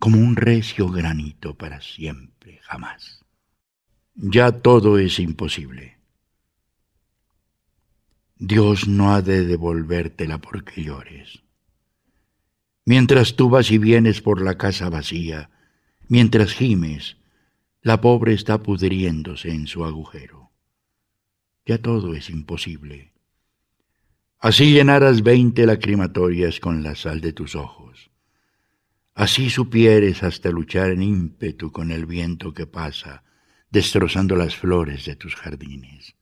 [0.00, 3.24] como un recio granito para siempre, jamás.
[4.16, 5.98] Ya todo es imposible.
[8.34, 11.44] Dios no ha de devolvértela porque llores.
[12.84, 15.50] Mientras tú vas y vienes por la casa vacía,
[16.08, 17.16] mientras gimes,
[17.80, 20.50] la pobre está pudriéndose en su agujero.
[21.64, 23.12] Ya todo es imposible.
[24.40, 28.10] Así llenarás veinte lacrimatorias con la sal de tus ojos.
[29.14, 33.24] Así supieres hasta luchar en ímpetu con el viento que pasa,
[33.68, 36.14] destrozando las flores de tus jardines.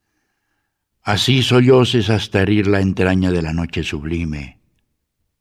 [1.02, 4.60] Así solloses hasta herir la entraña de la noche sublime.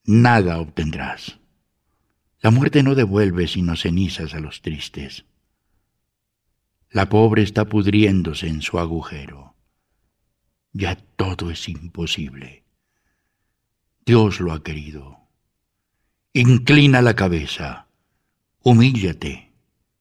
[0.03, 1.39] Nada obtendrás.
[2.41, 5.25] La muerte no devuelve sino cenizas a los tristes.
[6.89, 9.55] La pobre está pudriéndose en su agujero.
[10.73, 12.64] Ya todo es imposible.
[14.05, 15.17] Dios lo ha querido.
[16.31, 17.87] Inclina la cabeza,
[18.61, 19.51] humíllate,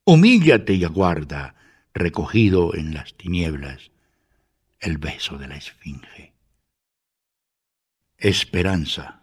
[0.05, 1.55] humíllate y aguarda,
[1.95, 3.93] recogido en las tinieblas,
[4.81, 6.35] el beso de la esfinge.
[8.19, 9.23] Esperanza.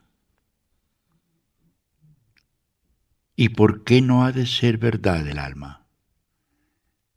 [3.36, 5.86] ¿Y por qué no ha de ser verdad el alma?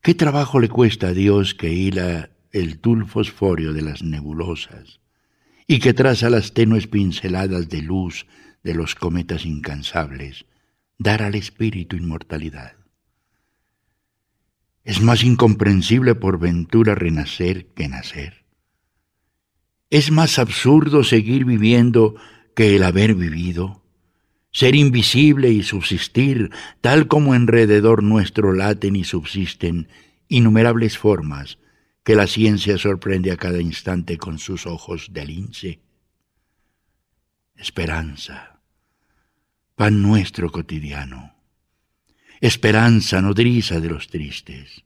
[0.03, 5.01] ¿Qué trabajo le cuesta a Dios que hila el tul fosforio de las nebulosas
[5.67, 8.27] y que traza las tenues pinceladas de luz
[8.63, 10.47] de los cometas incansables,
[10.99, 12.77] dar al espíritu inmortalidad.
[14.85, 18.45] Es más incomprensible por ventura renacer que nacer.
[19.89, 22.17] Es más absurdo seguir viviendo
[22.55, 23.83] que el haber vivido,
[24.51, 26.51] ser invisible y subsistir
[26.81, 29.89] tal como enrededor nuestro laten y subsisten
[30.29, 31.59] innumerables formas
[32.05, 35.81] que la ciencia sorprende a cada instante con sus ojos de lince.
[37.57, 38.55] Esperanza
[39.77, 41.35] pan nuestro cotidiano,
[42.41, 44.85] esperanza nodriza de los tristes.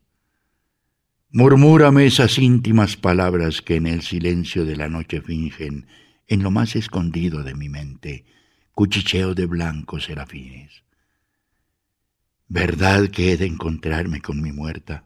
[1.30, 5.86] Murmúrame esas íntimas palabras que en el silencio de la noche fingen,
[6.26, 8.24] en lo más escondido de mi mente,
[8.72, 10.84] cuchicheo de blancos serafines.
[12.48, 15.04] ¿Verdad que he de encontrarme con mi muerta?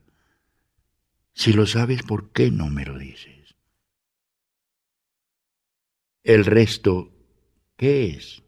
[1.35, 3.57] Si lo sabes, ¿por qué no me lo dices?
[6.23, 7.13] El resto,
[7.77, 8.43] ¿qué es?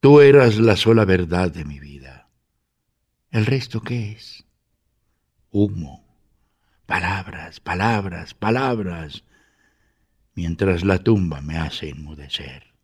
[0.00, 2.28] Tú eras la sola verdad de mi vida.
[3.30, 4.44] ¿El resto qué es?
[5.50, 6.04] Humo,
[6.86, 9.24] palabras, palabras, palabras,
[10.34, 12.74] mientras la tumba me hace enmudecer.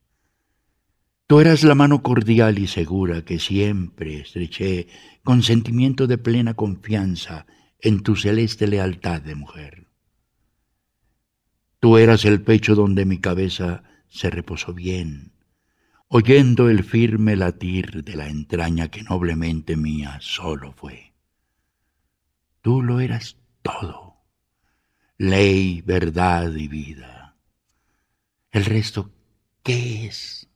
[1.26, 4.86] Tú eras la mano cordial y segura que siempre estreché
[5.24, 7.46] con sentimiento de plena confianza
[7.80, 9.86] en tu celeste lealtad de mujer.
[11.80, 15.32] Tú eras el pecho donde mi cabeza se reposó bien,
[16.08, 21.12] oyendo el firme latir de la entraña que noblemente mía solo fue.
[22.62, 24.24] Tú lo eras todo,
[25.18, 27.36] ley, verdad y vida.
[28.50, 29.12] El resto,
[29.62, 30.48] ¿qué es?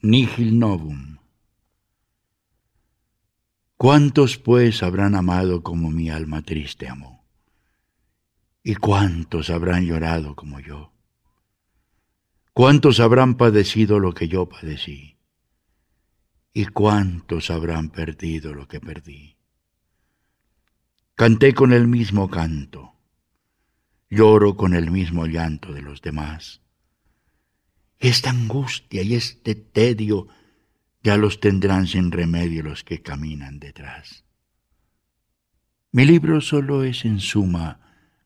[0.00, 1.21] Nihil novum.
[3.82, 7.26] ¿Cuántos pues habrán amado como mi alma triste amó?
[8.62, 10.92] ¿Y cuántos habrán llorado como yo?
[12.52, 15.18] ¿Cuántos habrán padecido lo que yo padecí?
[16.52, 19.36] ¿Y cuántos habrán perdido lo que perdí?
[21.16, 22.94] Canté con el mismo canto,
[24.08, 26.62] lloro con el mismo llanto de los demás
[27.98, 30.28] esta angustia y este tedio
[31.02, 34.24] ya los tendrán sin remedio los que caminan detrás.
[35.90, 37.80] Mi libro solo es en suma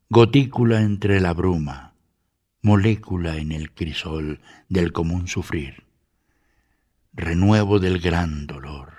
[0.09, 1.95] gotícula entre la bruma,
[2.63, 5.85] molécula en el crisol del común sufrir,
[7.13, 8.93] renuevo del gran dolor.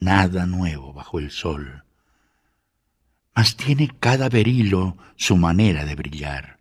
[0.00, 1.84] Nada nuevo bajo el sol,
[3.36, 6.58] mas tiene cada berilo su manera de brillar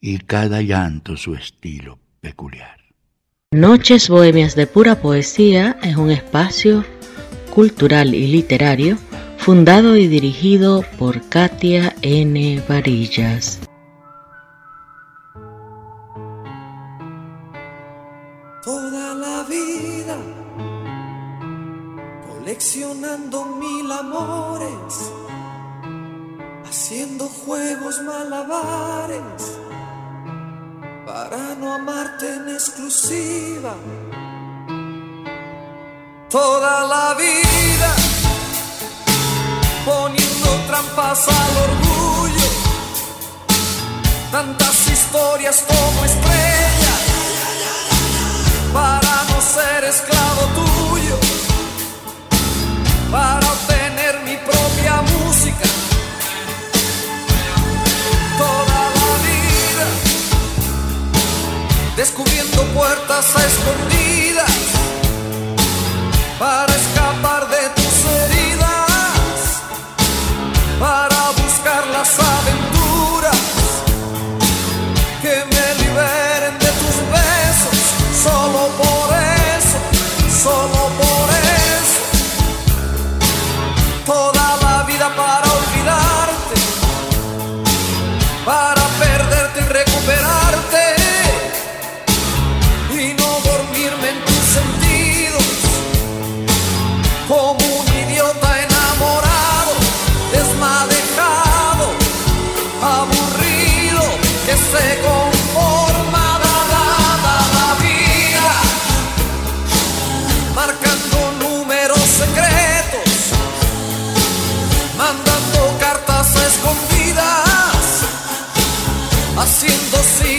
[0.00, 2.85] y cada llanto su estilo peculiar.
[3.52, 6.84] Noches Bohemias de Pura Poesía es un espacio
[7.54, 8.98] cultural y literario
[9.38, 12.60] fundado y dirigido por Katia N.
[12.68, 13.60] Varillas.
[18.64, 20.18] Toda la vida
[22.28, 25.12] coleccionando mil amores,
[26.64, 29.56] haciendo juegos malabares
[31.06, 33.74] para no amarte en exclusiva.
[36.28, 37.90] Toda la vida
[39.84, 42.48] poniendo trampas al orgullo,
[44.32, 47.00] tantas historias como estrellas
[48.72, 51.18] para no ser esclavo tuyo,
[53.12, 53.55] para
[61.96, 64.50] descubriendo puertas a escondidas
[66.38, 66.76] para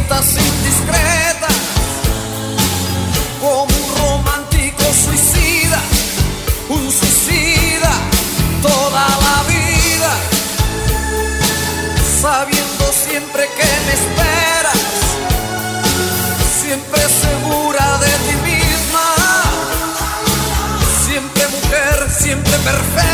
[0.08, 1.56] citas indiscretas,
[3.42, 5.82] como un romántico suicida,
[6.70, 7.92] un suicida
[8.62, 10.12] toda la vida,
[12.22, 14.82] sabiendo siempre que me esperas,
[16.62, 19.08] siempre segura de ti misma,
[21.06, 23.07] siempre mujer, siempre perfecta,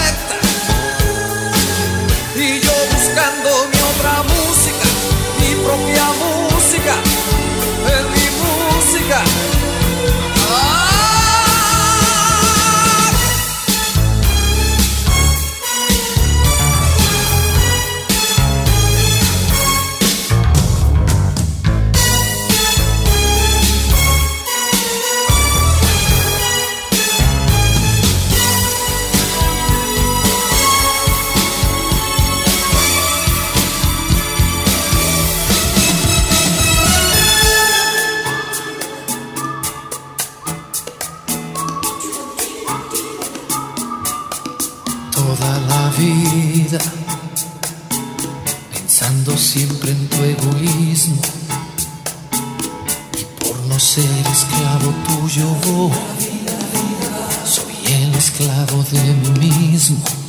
[58.84, 60.23] esclavo de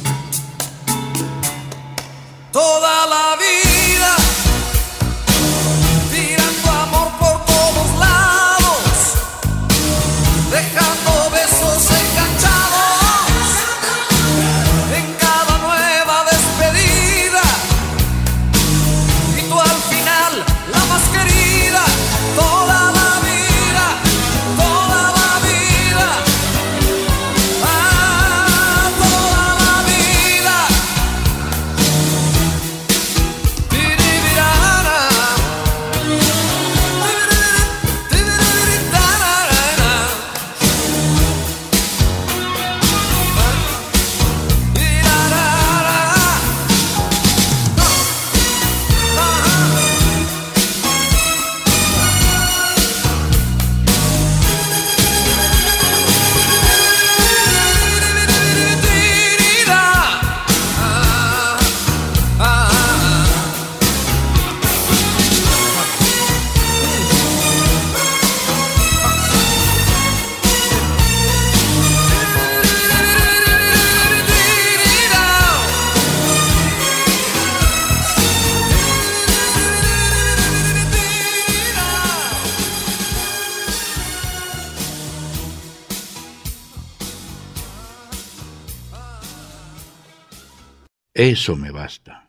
[91.27, 92.29] Eso me basta.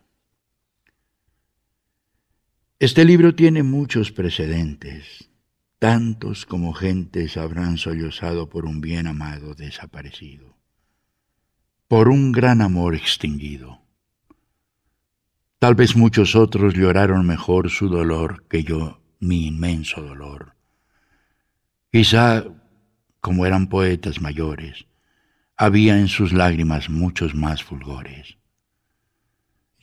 [2.78, 5.28] Este libro tiene muchos precedentes,
[5.78, 10.56] tantos como gentes habrán sollozado por un bien amado desaparecido,
[11.88, 13.82] por un gran amor extinguido.
[15.58, 20.54] Tal vez muchos otros lloraron mejor su dolor que yo mi inmenso dolor.
[21.92, 22.44] Quizá,
[23.20, 24.86] como eran poetas mayores,
[25.54, 28.38] había en sus lágrimas muchos más fulgores.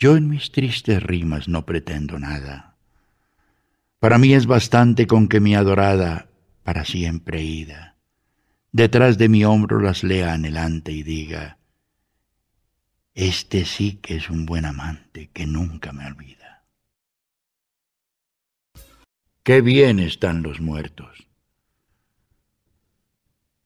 [0.04, 2.76] Yo en mis tristes rimas no pretendo nada.
[4.00, 6.28] Para mí es bastante con que mi adorada,
[6.62, 7.96] para siempre ida,
[8.74, 11.58] detrás de mi hombro las lea anhelante y diga,
[13.14, 16.66] este sí que es un buen amante que nunca me olvida.
[19.44, 21.30] Qué bien están los muertos.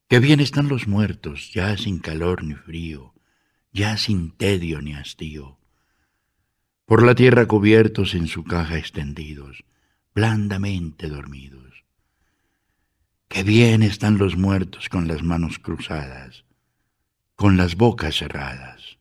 [0.06, 3.12] Qué bien están los muertos, ya sin calor ni frío,
[3.72, 5.57] ya sin tedio ni hastío
[6.88, 9.62] por la tierra cubiertos en su caja extendidos,
[10.14, 11.84] blandamente dormidos.
[13.28, 16.46] Qué bien están los muertos con las manos cruzadas,
[17.36, 18.96] con las bocas cerradas,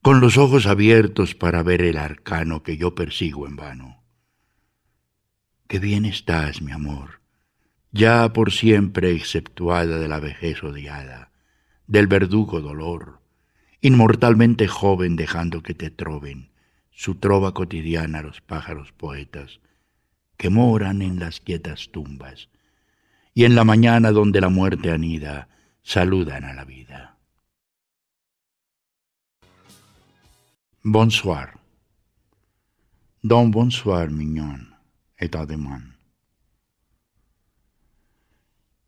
[0.00, 4.02] con los ojos abiertos para ver el arcano que yo persigo en vano.
[5.68, 7.20] Qué bien estás, mi amor,
[7.92, 11.30] ya por siempre exceptuada de la vejez odiada,
[11.86, 13.20] del verdugo dolor,
[13.82, 16.55] inmortalmente joven dejando que te troben
[16.96, 19.60] su trova cotidiana a los pájaros poetas
[20.38, 22.48] que moran en las quietas tumbas
[23.34, 25.46] y en la mañana donde la muerte anida
[25.82, 27.18] saludan a la vida.
[30.82, 31.58] Bonsoir.
[33.20, 34.74] Don bonsoir, mignon,
[35.18, 35.98] et ademán.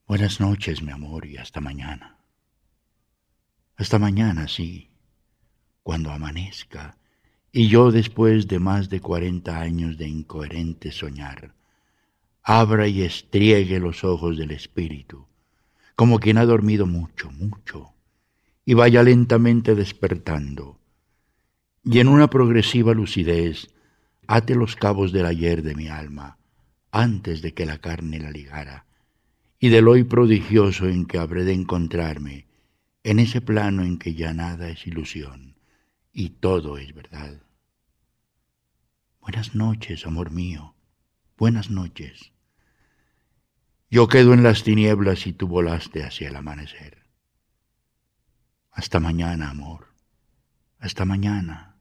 [0.07, 2.17] Buenas noches, mi amor, y hasta mañana.
[3.77, 4.89] Hasta mañana, sí,
[5.83, 6.98] cuando amanezca
[7.61, 11.57] y yo después de más de cuarenta años de incoherente soñar,
[12.45, 15.27] abra y estriegue los ojos del espíritu,
[15.97, 17.95] como quien ha dormido mucho, mucho,
[18.65, 20.79] y vaya lentamente despertando,
[21.83, 23.75] y en una progresiva lucidez
[24.29, 26.39] ate los cabos del ayer de mi alma,
[26.93, 28.87] antes de que la carne la ligara,
[29.59, 32.47] y del hoy prodigioso en que habré de encontrarme,
[33.03, 35.57] en ese plano en que ya nada es ilusión
[36.13, 37.48] y todo es verdad.
[39.29, 40.75] Buenas noches, amor mío,
[41.37, 42.33] buenas noches.
[43.91, 47.05] Yo quedo en las tinieblas y tú volaste hacia el amanecer.
[48.71, 49.89] Hasta mañana, amor,
[50.79, 51.77] hasta mañana.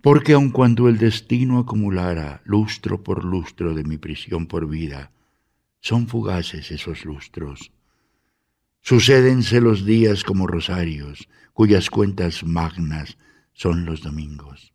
[0.00, 5.12] Porque aun cuando el destino acumulara lustro por lustro de mi prisión por vida,
[5.80, 7.72] son fugaces esos lustros.
[8.80, 13.18] Sucédense los días como rosarios, cuyas cuentas magnas
[13.52, 14.72] son los domingos.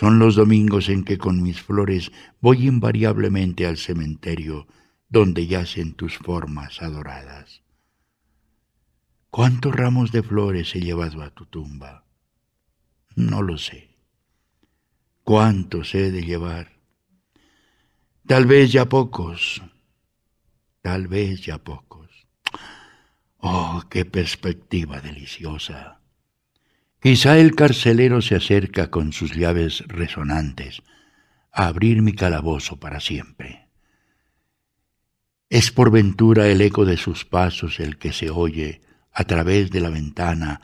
[0.00, 4.66] Son los domingos en que con mis flores voy invariablemente al cementerio
[5.10, 7.62] donde yacen tus formas adoradas.
[9.28, 12.06] ¿Cuántos ramos de flores he llevado a tu tumba?
[13.14, 13.90] No lo sé.
[15.22, 16.80] ¿Cuántos he de llevar?
[18.26, 19.60] Tal vez ya pocos,
[20.80, 22.26] tal vez ya pocos.
[23.36, 25.99] Oh, qué perspectiva deliciosa.
[27.00, 30.82] Quizá el carcelero se acerca con sus llaves resonantes
[31.50, 33.68] a abrir mi calabozo para siempre.
[35.48, 38.82] Es por ventura el eco de sus pasos el que se oye
[39.12, 40.60] a través de la ventana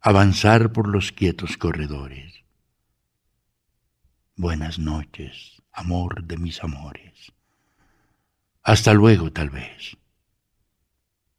[0.00, 2.44] avanzar por los quietos corredores.
[4.36, 7.32] Buenas noches, amor de mis amores.
[8.62, 9.96] Hasta luego, tal vez.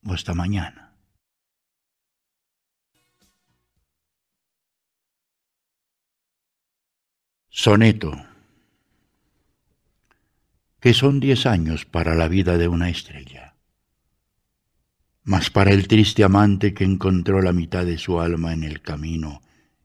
[0.05, 0.90] O hasta mañana.
[7.63, 8.11] Soneto.
[10.79, 13.53] Que son diez años para la vida de una estrella.
[15.23, 19.43] Mas para el triste amante que encontró la mitad de su alma en el camino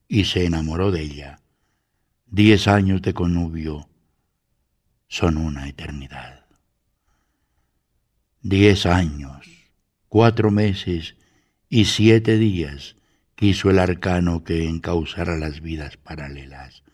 [0.08, 1.42] y se enamoró de ella,
[2.24, 3.90] diez años de connubio
[5.06, 6.46] son una eternidad.
[8.40, 9.46] Diez años,
[10.08, 11.16] cuatro meses
[11.68, 12.96] y siete días
[13.34, 16.85] quiso el arcano que encauzara las vidas paralelas,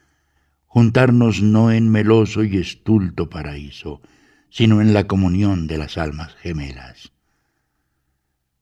[0.73, 4.01] juntarnos no en meloso y estulto paraíso,
[4.49, 7.13] sino en la comunión de las almas gemelas.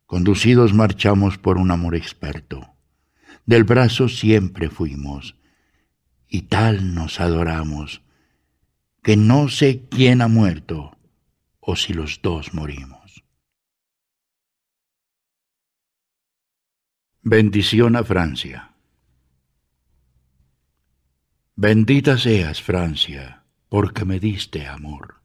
[0.06, 2.74] Conducidos marchamos por un amor experto,
[3.46, 5.36] del brazo siempre fuimos,
[6.26, 8.02] y tal nos adoramos,
[9.04, 10.98] que no sé quién ha muerto
[11.60, 13.22] o si los dos morimos.
[17.22, 18.69] Bendición a Francia.
[21.62, 25.16] Bendita seas, Francia, porque me diste amor.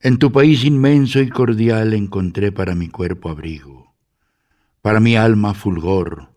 [0.00, 3.94] En tu país inmenso y cordial encontré para mi cuerpo abrigo,
[4.80, 6.32] para mi alma fulgor,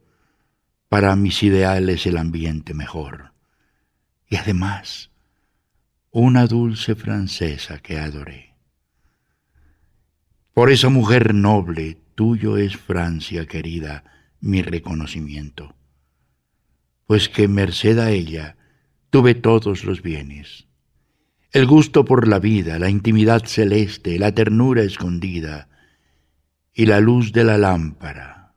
[0.90, 3.32] para mis ideales el ambiente mejor.
[4.28, 5.10] Y además,
[6.12, 8.56] una dulce francesa que adoré.
[10.54, 14.04] Por esa mujer noble, tuyo es Francia querida,
[14.42, 15.76] mi reconocimiento,
[17.12, 18.56] pues que merced a ella
[19.10, 20.70] tuve todos los bienes,
[21.52, 25.68] el gusto por la vida, la intimidad celeste, la ternura escondida,
[26.74, 28.54] y la luz de la lámpara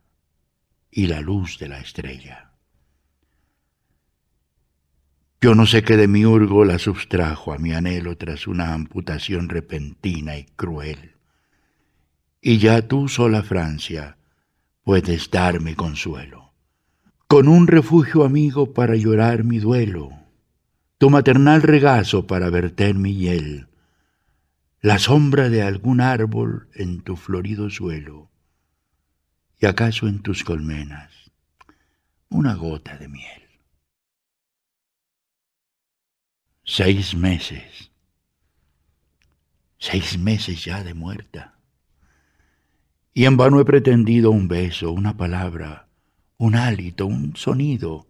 [0.88, 2.52] y la luz de la estrella.
[5.40, 9.48] Yo no sé qué de mi urgo la sustrajo a mi anhelo tras una amputación
[9.48, 11.16] repentina y cruel.
[12.40, 14.16] Y ya tú sola Francia
[14.84, 16.43] puedes darme consuelo,
[17.26, 20.10] con un refugio amigo para llorar mi duelo,
[20.98, 23.68] tu maternal regazo para verter mi hiel,
[24.80, 28.30] la sombra de algún árbol en tu florido suelo,
[29.58, 31.10] y acaso en tus colmenas
[32.28, 33.42] una gota de miel.
[36.64, 37.90] Seis meses,
[39.78, 41.58] seis meses ya de muerta.
[43.12, 45.83] Y en vano he pretendido un beso, una palabra,
[46.44, 48.06] un hálito, un sonido.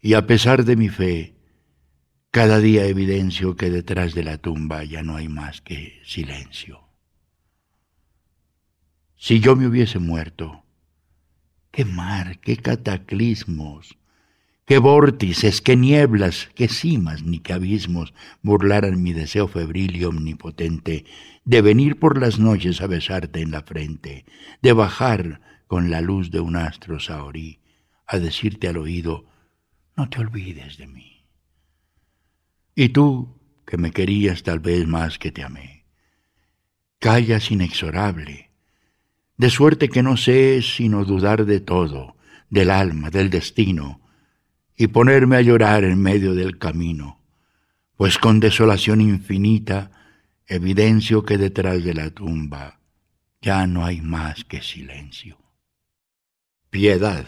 [0.00, 1.34] Y a pesar de mi fe,
[2.30, 6.80] cada día evidencio que detrás de la tumba ya no hay más que silencio.
[9.16, 10.64] Si yo me hubiese muerto,
[11.70, 13.98] qué mar, qué cataclismos,
[14.64, 21.04] qué vórtices, qué nieblas, qué cimas ni qué abismos burlaran mi deseo febril y omnipotente
[21.44, 24.24] de venir por las noches a besarte en la frente,
[24.62, 27.60] de bajar con la luz de un astro saorí
[28.04, 29.26] a decirte al oído,
[29.96, 31.24] no te olvides de mí.
[32.74, 35.84] Y tú, que me querías tal vez más que te amé,
[36.98, 38.50] callas inexorable,
[39.36, 42.16] de suerte que no sé sino dudar de todo,
[42.48, 44.00] del alma, del destino,
[44.76, 47.20] y ponerme a llorar en medio del camino,
[47.96, 49.92] pues con desolación infinita
[50.48, 52.80] evidencio que detrás de la tumba
[53.40, 55.39] ya no hay más que silencio.
[56.70, 57.26] Piedad.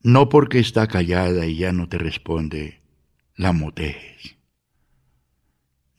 [0.00, 2.82] No porque está callada y ya no te responde,
[3.36, 4.36] la motejes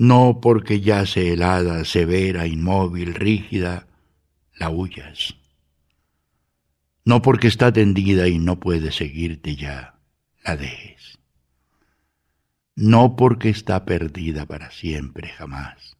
[0.03, 3.88] no porque yace helada, severa, inmóvil, rígida,
[4.53, 5.35] la huyas.
[7.05, 9.99] No porque está tendida y no puede seguirte ya,
[10.43, 11.19] la dejes.
[12.76, 15.95] No porque está perdida para siempre, jamás,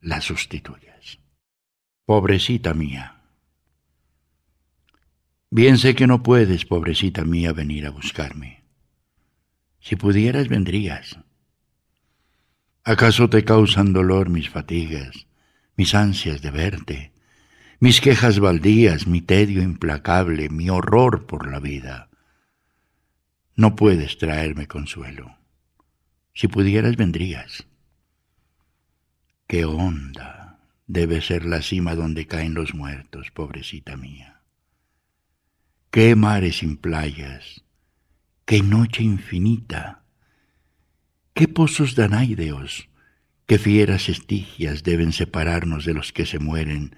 [0.00, 1.18] la sustituyas.
[2.04, 3.17] Pobrecita mía.
[5.50, 8.64] Bien sé que no puedes, pobrecita mía, venir a buscarme.
[9.80, 11.18] Si pudieras, vendrías
[12.88, 15.26] ¿Acaso te causan dolor mis fatigas,
[15.76, 17.12] mis ansias de verte,
[17.80, 22.08] mis quejas baldías, mi tedio implacable, mi horror por la vida?
[23.56, 25.36] No puedes traerme consuelo.
[26.32, 27.66] Si pudieras, vendrías.
[29.46, 34.37] Qué honda debe ser la cima donde caen los muertos, pobrecita mía.
[35.90, 37.64] Qué mares sin playas,
[38.44, 40.04] qué noche infinita,
[41.32, 42.90] qué pozos danaideos,
[43.46, 46.94] qué fieras estigias deben separarnos de los que se mueren,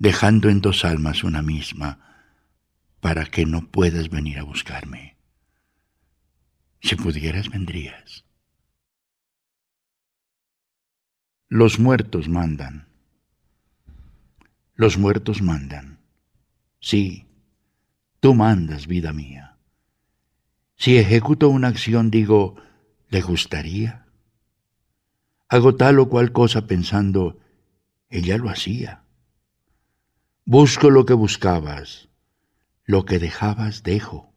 [0.00, 2.26] dejando en dos almas una misma,
[3.00, 5.16] para que no puedas venir a buscarme.
[6.80, 8.24] Si pudieras, vendrías.
[11.48, 12.88] Los muertos mandan.
[14.74, 16.00] Los muertos mandan.
[16.80, 17.28] Sí,
[18.22, 19.58] tú mandas, vida mía.
[20.76, 22.54] Si ejecuto una acción, digo,
[23.08, 24.06] ¿le gustaría?
[25.48, 27.40] Hago tal o cual cosa pensando,
[28.08, 29.02] ella lo hacía.
[30.44, 32.08] Busco lo que buscabas,
[32.84, 34.32] lo que dejabas dejo.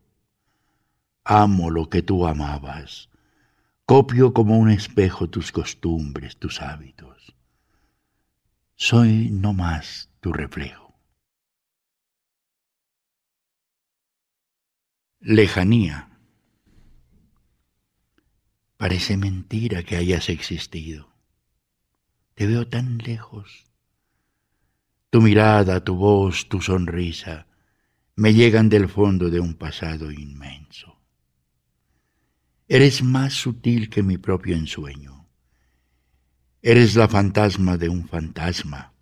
[1.23, 3.09] Amo lo que tú amabas
[3.87, 7.35] Copio como un espejo tus costumbres, tus hábitos.
[8.75, 10.84] Soy no más tu reflejo.
[15.27, 16.07] Lejanía.
[18.77, 21.15] Parece mentira que hayas existido.
[22.35, 23.65] Te veo tan lejos.
[25.09, 27.47] Tu mirada, tu voz, tu sonrisa
[28.15, 31.01] me llegan del fondo de un pasado inmenso.
[32.67, 35.27] Eres más sutil que mi propio ensueño.
[36.61, 38.93] Eres la fantasma de un fantasma.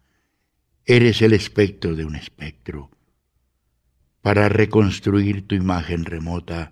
[0.86, 2.93] Eres el espectro de un espectro.
[4.24, 6.72] Para reconstruir tu imagen remota,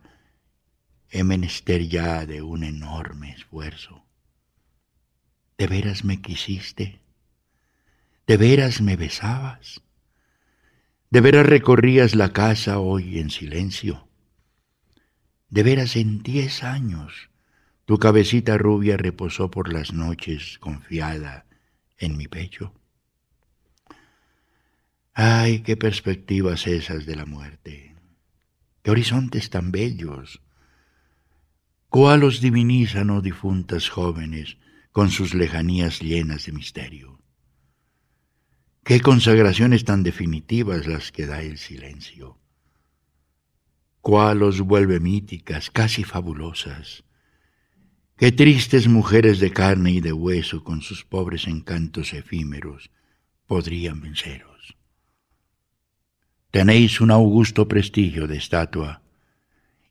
[1.09, 4.05] he menester ya de un enorme esfuerzo.
[5.57, 7.01] ¿De veras me quisiste?
[8.25, 9.81] ¿De veras me besabas?
[11.09, 14.07] ¿De veras recorrías la casa hoy en silencio?
[15.49, 17.29] De veras en diez años
[17.83, 21.45] tu cabecita rubia reposó por las noches confiada
[21.97, 22.73] en mi pecho.
[25.13, 27.95] Ay, qué perspectivas esas de la muerte,
[28.83, 30.41] qué horizontes tan bellos.
[31.89, 34.57] Cuál os divinizan, oh difuntas jóvenes,
[34.91, 37.19] con sus lejanías llenas de misterio.
[38.83, 42.41] Qué consagraciones tan definitivas las que da el silencio
[44.01, 47.03] cuál los vuelve míticas, casi fabulosas.
[48.17, 52.91] Qué tristes mujeres de carne y de hueso con sus pobres encantos efímeros
[53.47, 54.50] podrían venceros.
[56.51, 59.01] Tenéis un augusto prestigio de estatua,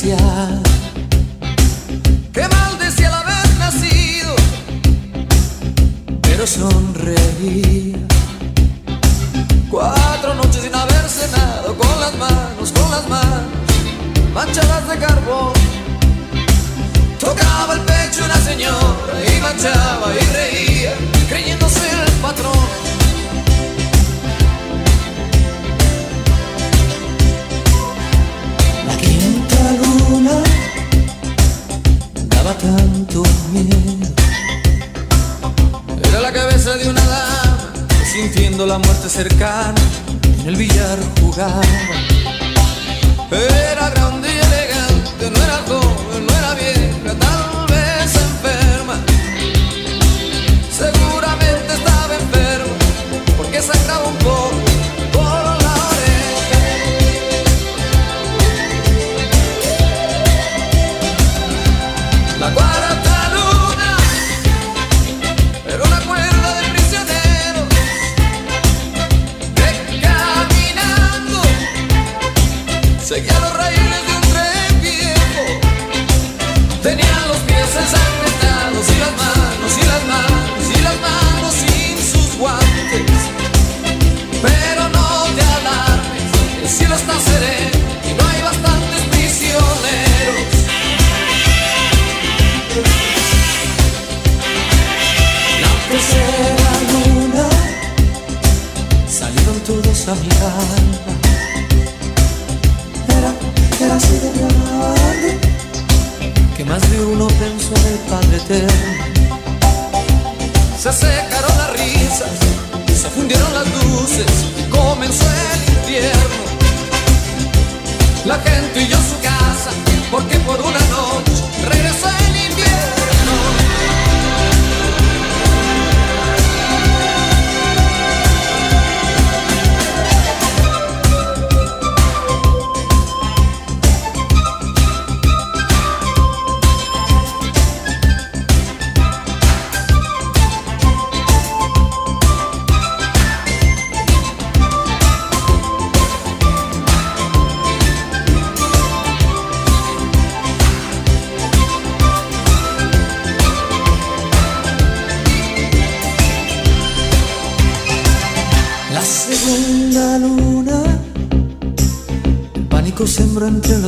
[0.00, 0.77] Desgraciado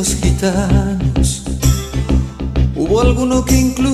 [0.01, 1.43] los gitanos.
[2.75, 3.90] Hubo alguno que incluso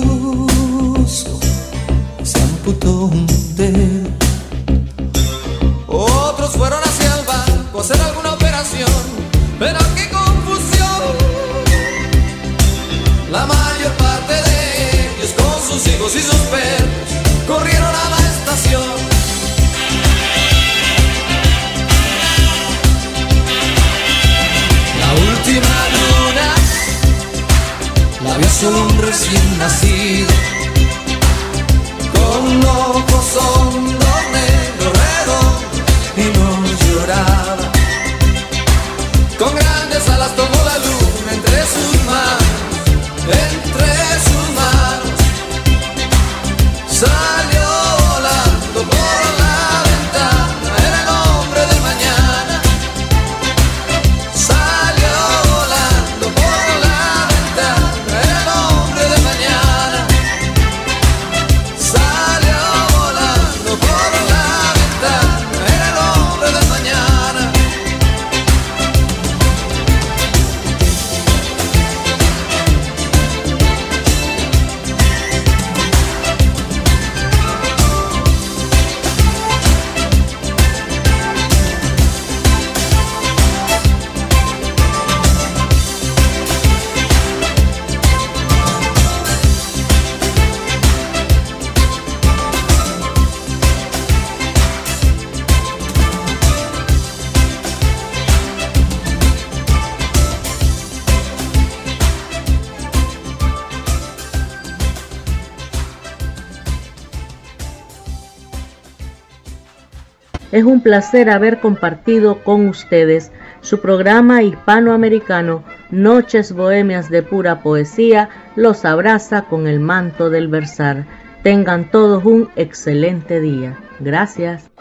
[110.57, 113.31] Es un placer haber compartido con ustedes
[113.61, 121.05] su programa hispanoamericano Noches Bohemias de Pura Poesía los abraza con el manto del versar.
[121.43, 123.77] Tengan todos un excelente día.
[123.99, 124.71] Gracias.